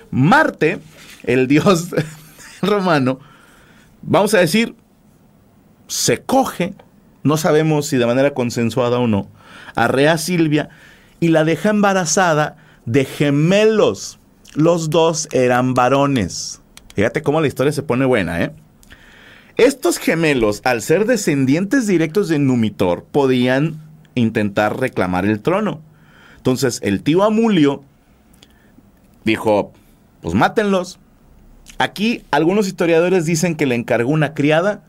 Marte, 0.10 0.80
el 1.22 1.48
dios 1.48 1.90
romano, 2.64 3.20
vamos 4.02 4.34
a 4.34 4.40
decir, 4.40 4.76
se 5.86 6.24
coge, 6.24 6.74
no 7.22 7.38
sabemos 7.38 7.86
si 7.86 7.98
de 7.98 8.08
manera 8.08 8.34
consensuada 8.34 8.98
o 8.98 9.06
no, 9.06 9.28
a 9.76 9.88
Rea 9.88 10.18
Silvia 10.18 10.70
y 11.20 11.28
la 11.28 11.44
deja 11.44 11.70
embarazada 11.70 12.58
de 12.88 13.06
gemelos. 13.06 14.18
Los 14.56 14.90
dos 14.90 15.30
eran 15.32 15.76
varones. 15.76 16.60
Fíjate 16.96 17.22
cómo 17.22 17.40
la 17.40 17.48
historia 17.48 17.72
se 17.72 17.84
pone 17.84 18.06
buena, 18.06 18.42
¿eh? 18.42 18.52
Estos 19.58 20.00
gemelos, 20.00 20.62
al 20.64 20.82
ser 20.82 21.06
descendientes 21.06 21.86
directos 21.86 22.30
de 22.30 22.40
Numitor, 22.40 23.04
podían 23.04 23.80
intentar 24.16 24.80
reclamar 24.80 25.26
el 25.28 25.40
trono. 25.42 25.84
Entonces 26.42 26.80
el 26.82 27.04
tío 27.04 27.22
Amulio 27.22 27.84
dijo, 29.24 29.74
pues 30.22 30.34
mátenlos. 30.34 30.98
Aquí 31.78 32.24
algunos 32.32 32.66
historiadores 32.66 33.28
dicen 33.28 33.54
que 33.54 33.68
le 33.68 33.76
encargó 33.76 34.10
una 34.10 34.34
criada, 34.34 34.84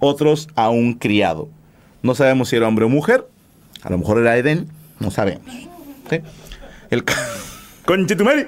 otros 0.00 0.48
a 0.56 0.70
un 0.70 0.94
criado. 0.94 1.48
No 2.02 2.16
sabemos 2.16 2.48
si 2.48 2.56
era 2.56 2.66
hombre 2.66 2.84
o 2.84 2.88
mujer, 2.88 3.28
a 3.82 3.90
lo 3.90 3.98
mejor 3.98 4.18
era 4.18 4.36
Eden, 4.36 4.66
no 4.98 5.12
sabemos. 5.12 5.46
¿Sí? 6.10 6.20
El 6.90 7.04
Conchetumari. 7.86 8.46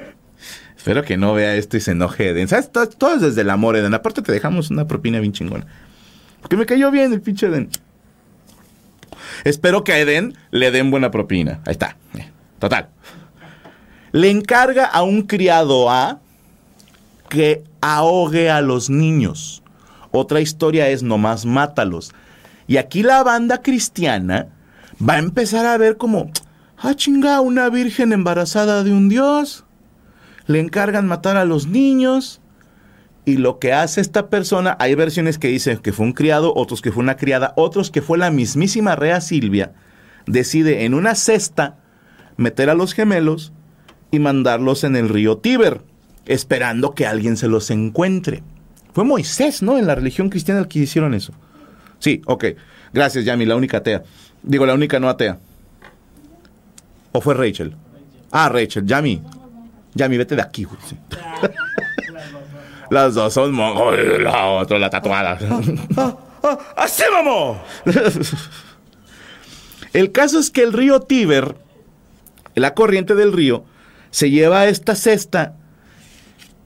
Espero 0.77 1.05
que 1.05 1.17
no 1.17 1.33
vea 1.35 1.55
esto 1.55 1.77
y 1.77 1.81
se 1.81 1.93
enoje 1.93 2.31
Eden. 2.31 2.49
¿Sabes? 2.49 2.73
Todo, 2.73 2.89
todo 2.89 3.15
es 3.15 3.21
desde 3.21 3.43
el 3.43 3.51
amor, 3.51 3.77
Eden. 3.77 3.95
Aparte 3.95 4.23
te 4.23 4.33
dejamos 4.33 4.73
una 4.73 4.89
propina 4.89 5.21
bien 5.21 5.33
chingona. 5.33 5.69
Porque 6.41 6.57
me 6.57 6.67
cayó 6.67 6.91
bien 6.91 7.13
el 7.13 7.21
pinche 7.21 7.47
Eden. 7.47 7.69
Espero 9.45 9.85
que 9.85 9.93
a 9.93 10.01
Eden 10.01 10.35
le 10.51 10.73
den 10.73 10.91
buena 10.91 11.13
propina. 11.13 11.61
Ahí 11.65 11.73
está. 11.73 11.97
Total. 12.61 12.91
Le 14.13 14.31
encarga 14.31 14.85
a 14.85 15.03
un 15.03 15.23
criado 15.23 15.91
A 15.91 16.21
que 17.29 17.65
ahogue 17.81 18.51
a 18.51 18.61
los 18.61 18.91
niños. 18.91 19.63
Otra 20.13 20.41
historia 20.41 20.89
es 20.89 21.03
nomás 21.03 21.47
mátalos. 21.47 22.13
Y 22.67 22.77
aquí 22.77 23.03
la 23.03 23.23
banda 23.23 23.63
cristiana 23.63 24.49
va 25.01 25.15
a 25.15 25.19
empezar 25.19 25.65
a 25.65 25.79
ver 25.79 25.97
como, 25.97 26.31
ah, 26.77 26.95
chinga, 26.95 27.41
una 27.41 27.71
virgen 27.71 28.13
embarazada 28.13 28.85
de 28.85 28.93
un 28.93 29.09
dios. 29.09 29.65
Le 30.47 30.61
encargan 30.61 31.07
matar 31.07 31.37
a 31.37 31.45
los 31.45 31.67
niños. 31.67 32.41
Y 33.25 33.37
lo 33.37 33.59
que 33.59 33.73
hace 33.73 34.01
esta 34.01 34.29
persona, 34.29 34.77
hay 34.81 34.95
versiones 34.97 35.39
que 35.39 35.49
dicen 35.49 35.79
que 35.79 35.93
fue 35.93 36.05
un 36.05 36.13
criado, 36.13 36.53
otros 36.55 36.83
que 36.83 36.93
fue 36.93 37.03
una 37.03 37.17
criada, 37.17 37.55
otros 37.57 37.91
que 37.91 38.03
fue 38.03 38.19
la 38.19 38.31
mismísima 38.31 38.97
Rea 38.97 39.21
Silvia, 39.21 39.73
decide 40.27 40.85
en 40.85 40.95
una 40.95 41.15
cesta 41.15 41.77
meter 42.41 42.71
a 42.71 42.75
los 42.75 42.95
gemelos 42.95 43.53
y 44.11 44.19
mandarlos 44.19 44.85
en 44.85 44.97
el 44.97 45.09
río 45.09 45.37
Tíber, 45.37 45.83
esperando 46.27 46.95
que 46.95 47.07
alguien 47.07 47.37
se 47.37 47.49
los 47.49 47.71
encuentre. 47.71 48.43
Fue 48.93 49.05
Moisés, 49.05 49.63
¿no? 49.63 49.79
En 49.79 49.87
la 49.87 49.95
religión 49.95 50.31
cristiana 50.31 50.61
el 50.61 50.69
que 50.69 50.81
hicieron 50.81 51.15
eso. 51.15 51.33
Sí, 51.99 52.23
ok. 52.27 52.47
Gracias, 52.93 53.25
Yami, 53.25 53.47
la 53.47 53.57
única 53.57 53.79
atea. 53.79 54.03
Digo, 54.43 54.67
la 54.67 54.75
única 54.75 54.99
no 54.99 55.09
atea. 55.09 55.39
¿O 57.13 57.21
fue 57.21 57.35
Rachel? 57.35 57.77
Ah, 58.33 58.49
Rachel. 58.49 58.87
Yami. 58.87 59.23
Yami, 59.95 60.17
vete 60.17 60.35
de 60.35 60.43
aquí, 60.43 60.65
güey. 60.65 60.79
Sí. 60.89 60.97
Las 62.91 63.15
dos 63.15 63.33
son 63.33 63.53
mongos. 63.53 63.97
La 64.21 64.47
otra, 64.47 64.79
la 64.79 64.91
tatuada. 64.91 65.39
¡Así 66.77 67.03
vamos! 67.13 67.59
El 69.93 70.11
caso 70.11 70.39
es 70.39 70.51
que 70.51 70.63
el 70.63 70.73
río 70.73 71.01
Tíber, 71.01 71.57
la 72.55 72.75
corriente 72.75 73.15
del 73.15 73.33
río, 73.33 73.65
se 74.11 74.31
lleva 74.31 74.61
a 74.61 74.69
esta 74.69 74.95
cesta 74.95 75.57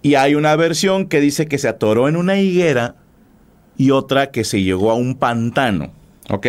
y 0.03 0.17
hay 0.17 0.35
una 0.35 0.55
versión 0.57 1.07
que 1.07 1.21
dice 1.21 1.47
que 1.47 1.59
se 1.59 1.69
atoró 1.69 2.09
en 2.09 2.17
una 2.17 2.39
higuera 2.39 2.97
y 3.77 3.91
otra 3.91 4.31
que 4.31 4.45
se 4.45 4.63
llegó 4.63 4.91
a 4.91 4.95
un 4.95 5.15
pantano. 5.15 5.93
¿Ok? 6.31 6.47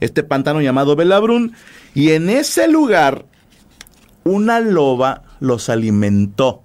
Este 0.00 0.22
pantano 0.22 0.60
llamado 0.60 0.96
Belabrún. 0.96 1.52
Y 1.94 2.10
en 2.10 2.30
ese 2.30 2.68
lugar, 2.68 3.26
una 4.24 4.60
loba 4.60 5.22
los 5.40 5.68
alimentó. 5.68 6.62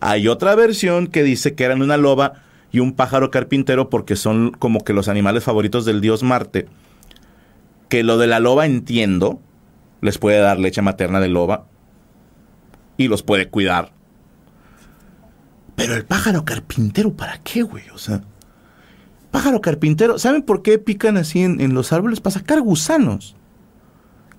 Hay 0.00 0.28
otra 0.28 0.54
versión 0.54 1.06
que 1.06 1.22
dice 1.22 1.54
que 1.54 1.64
eran 1.64 1.82
una 1.82 1.96
loba 1.96 2.34
y 2.70 2.80
un 2.80 2.92
pájaro 2.92 3.30
carpintero 3.30 3.88
porque 3.88 4.14
son 4.14 4.50
como 4.50 4.84
que 4.84 4.92
los 4.92 5.08
animales 5.08 5.42
favoritos 5.42 5.84
del 5.84 6.00
dios 6.00 6.22
Marte. 6.22 6.66
Que 7.88 8.02
lo 8.02 8.18
de 8.18 8.26
la 8.26 8.40
loba 8.40 8.66
entiendo, 8.66 9.40
les 10.00 10.18
puede 10.18 10.38
dar 10.38 10.58
leche 10.58 10.82
materna 10.82 11.20
de 11.20 11.28
loba 11.28 11.66
y 12.96 13.08
los 13.08 13.22
puede 13.22 13.48
cuidar. 13.48 13.92
Pero 15.76 15.94
el 15.94 16.04
pájaro 16.04 16.44
carpintero, 16.44 17.12
¿para 17.12 17.38
qué, 17.38 17.62
güey? 17.62 17.88
O 17.90 17.98
sea, 17.98 18.22
pájaro 19.30 19.60
carpintero, 19.60 20.18
¿saben 20.18 20.42
por 20.42 20.62
qué 20.62 20.78
pican 20.78 21.16
así 21.16 21.42
en, 21.42 21.60
en 21.60 21.74
los 21.74 21.92
árboles? 21.92 22.20
Para 22.20 22.34
sacar 22.34 22.60
gusanos. 22.60 23.36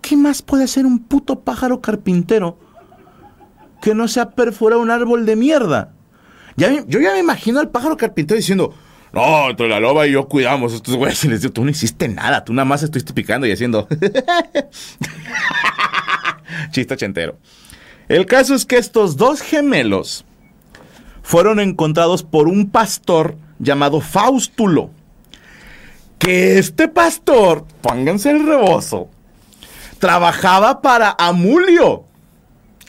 ¿Qué 0.02 0.18
más 0.18 0.42
puede 0.42 0.66
hacer 0.66 0.86
un 0.86 1.00
puto 1.00 1.42
pájaro 1.42 1.82
carpintero 1.82 2.58
que 3.82 3.96
no 3.96 4.08
sea 4.08 4.32
perforar 4.32 4.80
un 4.80 4.92
árbol 4.92 5.26
de 5.26 5.36
mierda? 5.36 5.94
Ya, 6.58 6.86
yo 6.86 7.00
ya 7.00 7.14
me 7.14 7.20
imagino 7.20 7.60
al 7.60 7.70
pájaro 7.70 7.96
carpintero 7.96 8.36
diciendo, 8.36 8.74
no, 9.12 9.50
entre 9.50 9.68
la 9.68 9.80
loba 9.80 10.06
y 10.08 10.12
yo 10.12 10.28
cuidamos 10.28 10.74
estos 10.74 10.96
güeyes. 10.96 11.24
Y 11.26 11.30
les 11.30 11.42
digo, 11.42 11.54
tú 11.54 11.64
no 11.64 11.72
hiciste 11.72 12.08
nada, 12.08 12.44
tú 12.44 12.54
nada 12.54 12.66
más 12.66 12.84
estuviste 12.84 13.14
picando 13.14 13.48
y 13.48 13.52
haciendo... 13.52 13.88
Chiste 16.72 16.94
ochentero. 16.94 17.38
El 18.08 18.26
caso 18.26 18.56
es 18.56 18.66
que 18.66 18.78
estos 18.78 19.18
dos 19.18 19.42
gemelos 19.42 20.26
fueron 21.24 21.60
encontrados 21.60 22.24
por 22.24 22.48
un 22.48 22.70
pastor 22.70 23.36
llamado 23.60 24.02
Faustulo. 24.02 24.92
Que 26.18 26.58
este 26.58 26.88
pastor, 26.88 27.66
pónganse 27.82 28.32
el 28.32 28.46
rebozo, 28.46 29.10
trabajaba 30.00 30.82
para 30.82 31.16
Amulio, 31.18 32.04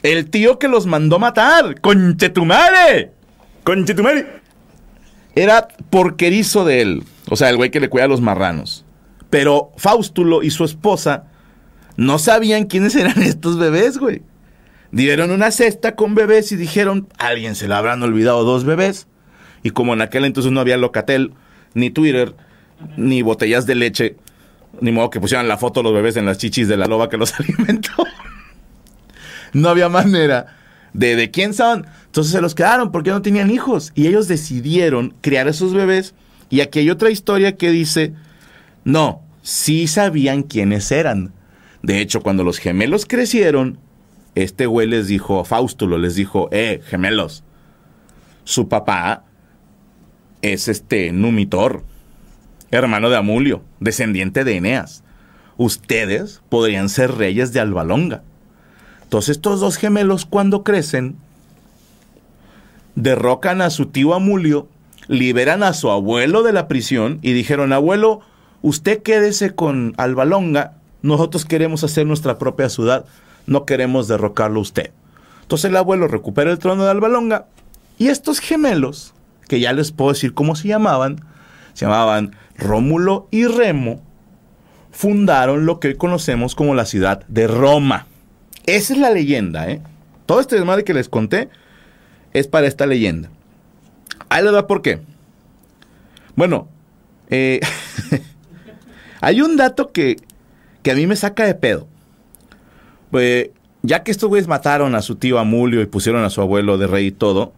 el 0.03 0.29
tío 0.29 0.59
que 0.59 0.67
los 0.67 0.85
mandó 0.85 1.17
matar. 1.19 1.79
¡Conchetumare! 1.79 3.11
¡Conchetumare! 3.63 4.40
Era 5.35 5.67
porquerizo 5.89 6.65
de 6.65 6.81
él, 6.81 7.03
o 7.29 7.35
sea, 7.35 7.49
el 7.49 7.57
güey 7.57 7.71
que 7.71 7.79
le 7.79 7.89
cuida 7.89 8.05
a 8.05 8.09
los 8.09 8.21
marranos. 8.21 8.85
Pero 9.29 9.71
Faustulo 9.77 10.43
y 10.43 10.51
su 10.51 10.65
esposa 10.65 11.25
no 11.97 12.19
sabían 12.19 12.65
quiénes 12.65 12.95
eran 12.95 13.21
estos 13.23 13.57
bebés, 13.57 13.97
güey. 13.97 14.21
Dieron 14.91 15.31
una 15.31 15.51
cesta 15.51 15.95
con 15.95 16.15
bebés 16.15 16.51
y 16.51 16.57
dijeron, 16.57 17.07
alguien 17.17 17.55
se 17.55 17.67
le 17.67 17.75
habrán 17.75 18.03
olvidado 18.03 18.43
dos 18.43 18.65
bebés. 18.65 19.07
Y 19.63 19.69
como 19.69 19.93
en 19.93 20.01
aquel 20.01 20.25
entonces 20.25 20.51
no 20.51 20.59
había 20.59 20.75
Locatel, 20.75 21.33
ni 21.73 21.91
Twitter, 21.91 22.35
ni 22.97 23.21
botellas 23.21 23.65
de 23.65 23.75
leche, 23.75 24.17
ni 24.81 24.91
modo 24.91 25.09
que 25.09 25.21
pusieran 25.21 25.47
la 25.47 25.57
foto 25.57 25.79
de 25.79 25.85
los 25.85 25.93
bebés 25.93 26.17
en 26.17 26.25
las 26.25 26.37
chichis 26.37 26.67
de 26.67 26.75
la 26.75 26.87
loba 26.87 27.07
que 27.07 27.17
los 27.17 27.33
alimentó. 27.39 28.05
no 29.53 29.69
había 29.69 29.87
manera 29.87 30.57
de, 30.93 31.15
de 31.15 31.31
quién 31.31 31.53
son. 31.53 31.85
Entonces 32.11 32.33
se 32.33 32.41
los 32.41 32.55
quedaron 32.55 32.91
porque 32.91 33.09
no 33.09 33.21
tenían 33.21 33.49
hijos. 33.49 33.93
Y 33.95 34.07
ellos 34.07 34.27
decidieron 34.27 35.15
criar 35.21 35.47
esos 35.47 35.73
bebés. 35.73 36.13
Y 36.49 36.59
aquí 36.59 36.79
hay 36.79 36.89
otra 36.89 37.09
historia 37.09 37.55
que 37.55 37.69
dice, 37.71 38.13
no, 38.83 39.21
sí 39.43 39.87
sabían 39.87 40.43
quiénes 40.43 40.91
eran. 40.91 41.31
De 41.81 42.01
hecho, 42.01 42.19
cuando 42.19 42.43
los 42.43 42.57
gemelos 42.57 43.05
crecieron, 43.05 43.79
este 44.35 44.65
güey 44.65 44.87
les 44.87 45.07
dijo, 45.07 45.45
Faustulo 45.45 45.97
les 45.97 46.15
dijo, 46.15 46.49
eh, 46.51 46.81
gemelos, 46.85 47.45
su 48.43 48.67
papá 48.67 49.23
es 50.41 50.67
este 50.67 51.13
Numitor, 51.13 51.85
hermano 52.71 53.09
de 53.09 53.15
Amulio, 53.15 53.63
descendiente 53.79 54.43
de 54.43 54.57
Eneas. 54.57 55.05
Ustedes 55.55 56.41
podrían 56.49 56.89
ser 56.89 57.13
reyes 57.13 57.53
de 57.53 57.61
Albalonga. 57.61 58.21
Entonces 59.03 59.37
estos 59.37 59.61
dos 59.61 59.77
gemelos 59.77 60.25
cuando 60.25 60.65
crecen, 60.65 61.15
derrocan 62.95 63.61
a 63.61 63.69
su 63.69 63.87
tío 63.87 64.13
Amulio, 64.13 64.67
liberan 65.07 65.63
a 65.63 65.73
su 65.73 65.89
abuelo 65.89 66.43
de 66.43 66.53
la 66.53 66.67
prisión 66.67 67.19
y 67.21 67.33
dijeron, 67.33 67.73
abuelo, 67.73 68.21
usted 68.61 69.01
quédese 69.01 69.55
con 69.55 69.93
Albalonga, 69.97 70.73
nosotros 71.01 71.45
queremos 71.45 71.83
hacer 71.83 72.05
nuestra 72.05 72.37
propia 72.37 72.69
ciudad, 72.69 73.05
no 73.47 73.65
queremos 73.65 74.07
derrocarlo 74.07 74.59
a 74.59 74.63
usted. 74.63 74.91
Entonces 75.41 75.69
el 75.69 75.77
abuelo 75.77 76.07
recupera 76.07 76.51
el 76.51 76.59
trono 76.59 76.83
de 76.85 76.91
Albalonga 76.91 77.45
y 77.97 78.07
estos 78.07 78.39
gemelos, 78.39 79.13
que 79.47 79.59
ya 79.59 79.73
les 79.73 79.91
puedo 79.91 80.11
decir 80.11 80.33
cómo 80.33 80.55
se 80.55 80.67
llamaban, 80.67 81.25
se 81.73 81.85
llamaban 81.85 82.35
Rómulo 82.57 83.27
y 83.31 83.45
Remo, 83.47 84.01
fundaron 84.91 85.65
lo 85.65 85.79
que 85.79 85.89
hoy 85.89 85.95
conocemos 85.95 86.55
como 86.55 86.75
la 86.75 86.85
ciudad 86.85 87.25
de 87.27 87.47
Roma. 87.47 88.07
Esa 88.65 88.93
es 88.93 88.99
la 88.99 89.09
leyenda, 89.09 89.69
¿eh? 89.69 89.81
Todo 90.25 90.39
este 90.39 90.55
desmadre 90.55 90.83
que 90.83 90.93
les 90.93 91.09
conté 91.09 91.49
es 92.33 92.47
para 92.47 92.67
esta 92.67 92.85
leyenda. 92.85 93.29
Ahí 94.29 94.43
les 94.43 94.53
da 94.53 94.67
por 94.67 94.81
qué. 94.81 95.01
Bueno, 96.35 96.67
eh, 97.29 97.59
hay 99.21 99.41
un 99.41 99.57
dato 99.57 99.91
que, 99.91 100.17
que 100.83 100.91
a 100.91 100.95
mí 100.95 101.07
me 101.07 101.15
saca 101.15 101.45
de 101.45 101.55
pedo. 101.55 101.87
Pues, 103.09 103.49
ya 103.81 104.03
que 104.03 104.11
estos 104.11 104.29
güeyes 104.29 104.47
mataron 104.47 104.95
a 104.95 105.01
su 105.01 105.15
tío 105.15 105.39
Amulio 105.39 105.81
y 105.81 105.85
pusieron 105.85 106.23
a 106.23 106.29
su 106.29 106.41
abuelo 106.41 106.77
de 106.77 106.87
rey 106.87 107.07
y 107.07 107.11
todo, 107.11 107.53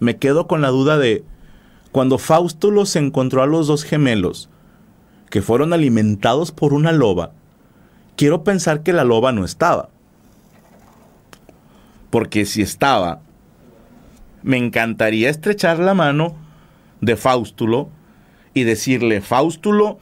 me 0.00 0.16
quedo 0.16 0.46
con 0.46 0.62
la 0.62 0.68
duda 0.68 0.98
de 0.98 1.24
cuando 1.92 2.18
Faustulo 2.18 2.86
se 2.86 2.98
encontró 2.98 3.42
a 3.42 3.46
los 3.46 3.66
dos 3.66 3.84
gemelos 3.84 4.48
que 5.30 5.42
fueron 5.42 5.72
alimentados 5.72 6.52
por 6.52 6.72
una 6.72 6.92
loba, 6.92 7.32
quiero 8.16 8.44
pensar 8.44 8.82
que 8.82 8.92
la 8.92 9.04
loba 9.04 9.32
no 9.32 9.44
estaba. 9.44 9.90
Porque 12.10 12.46
si 12.46 12.62
estaba, 12.62 13.20
me 14.42 14.56
encantaría 14.56 15.30
estrechar 15.30 15.78
la 15.78 15.94
mano 15.94 16.36
de 17.00 17.16
Faustulo 17.16 17.90
y 18.54 18.64
decirle, 18.64 19.20
Faustulo, 19.20 19.98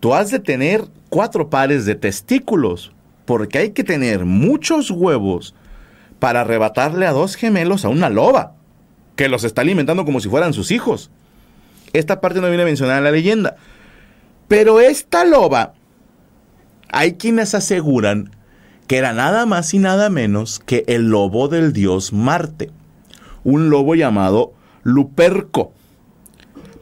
tú 0.00 0.14
has 0.14 0.30
de 0.30 0.38
tener 0.38 0.84
cuatro 1.08 1.50
pares 1.50 1.84
de 1.84 1.94
testículos, 1.94 2.92
porque 3.24 3.58
hay 3.58 3.70
que 3.70 3.84
tener 3.84 4.24
muchos 4.24 4.90
huevos 4.90 5.54
para 6.18 6.42
arrebatarle 6.42 7.06
a 7.06 7.12
dos 7.12 7.36
gemelos 7.36 7.84
a 7.84 7.88
una 7.88 8.08
loba, 8.08 8.54
que 9.16 9.28
los 9.28 9.44
está 9.44 9.60
alimentando 9.60 10.04
como 10.04 10.20
si 10.20 10.28
fueran 10.28 10.52
sus 10.52 10.70
hijos. 10.70 11.10
Esta 11.92 12.20
parte 12.20 12.40
no 12.40 12.48
viene 12.48 12.64
mencionada 12.64 12.98
en 12.98 13.04
la 13.04 13.10
leyenda. 13.10 13.56
Pero 14.48 14.80
esta 14.80 15.24
loba, 15.24 15.74
hay 16.90 17.14
quienes 17.14 17.54
aseguran 17.54 18.30
que 18.86 18.98
era 18.98 19.12
nada 19.12 19.46
más 19.46 19.72
y 19.74 19.78
nada 19.78 20.10
menos 20.10 20.58
que 20.58 20.84
el 20.86 21.08
lobo 21.08 21.48
del 21.48 21.72
dios 21.72 22.12
Marte, 22.12 22.70
un 23.44 23.70
lobo 23.70 23.94
llamado 23.94 24.52
Luperco, 24.82 25.72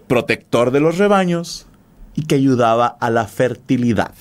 protector 0.07 0.71
de 0.71 0.81
los 0.81 0.99
rebaños 0.99 1.67
y 2.15 2.23
que 2.23 2.35
ayudaba 2.37 2.87
a 2.87 3.11
la 3.11 3.27
fertilidad. 3.27 4.15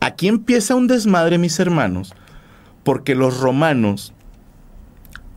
Aquí 0.00 0.28
empieza 0.28 0.74
un 0.74 0.88
desmadre, 0.88 1.38
mis 1.38 1.58
hermanos, 1.60 2.14
porque 2.82 3.14
los 3.14 3.38
romanos 3.40 4.12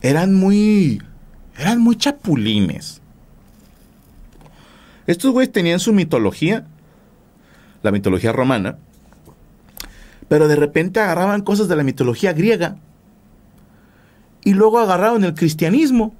eran 0.02 0.34
muy 0.34 1.00
eran 1.58 1.80
muy 1.80 1.96
chapulines. 1.96 3.00
Estos 5.06 5.30
güeyes 5.30 5.52
tenían 5.52 5.78
su 5.78 5.92
mitología, 5.92 6.66
la 7.82 7.92
mitología 7.92 8.32
romana, 8.32 8.78
pero 10.28 10.48
de 10.48 10.56
repente 10.56 11.00
agarraban 11.00 11.42
cosas 11.42 11.68
de 11.68 11.76
la 11.76 11.84
mitología 11.84 12.32
griega 12.32 12.76
y 14.46 14.54
luego 14.54 14.78
agarraron 14.78 15.24
el 15.24 15.34
cristianismo 15.34 16.14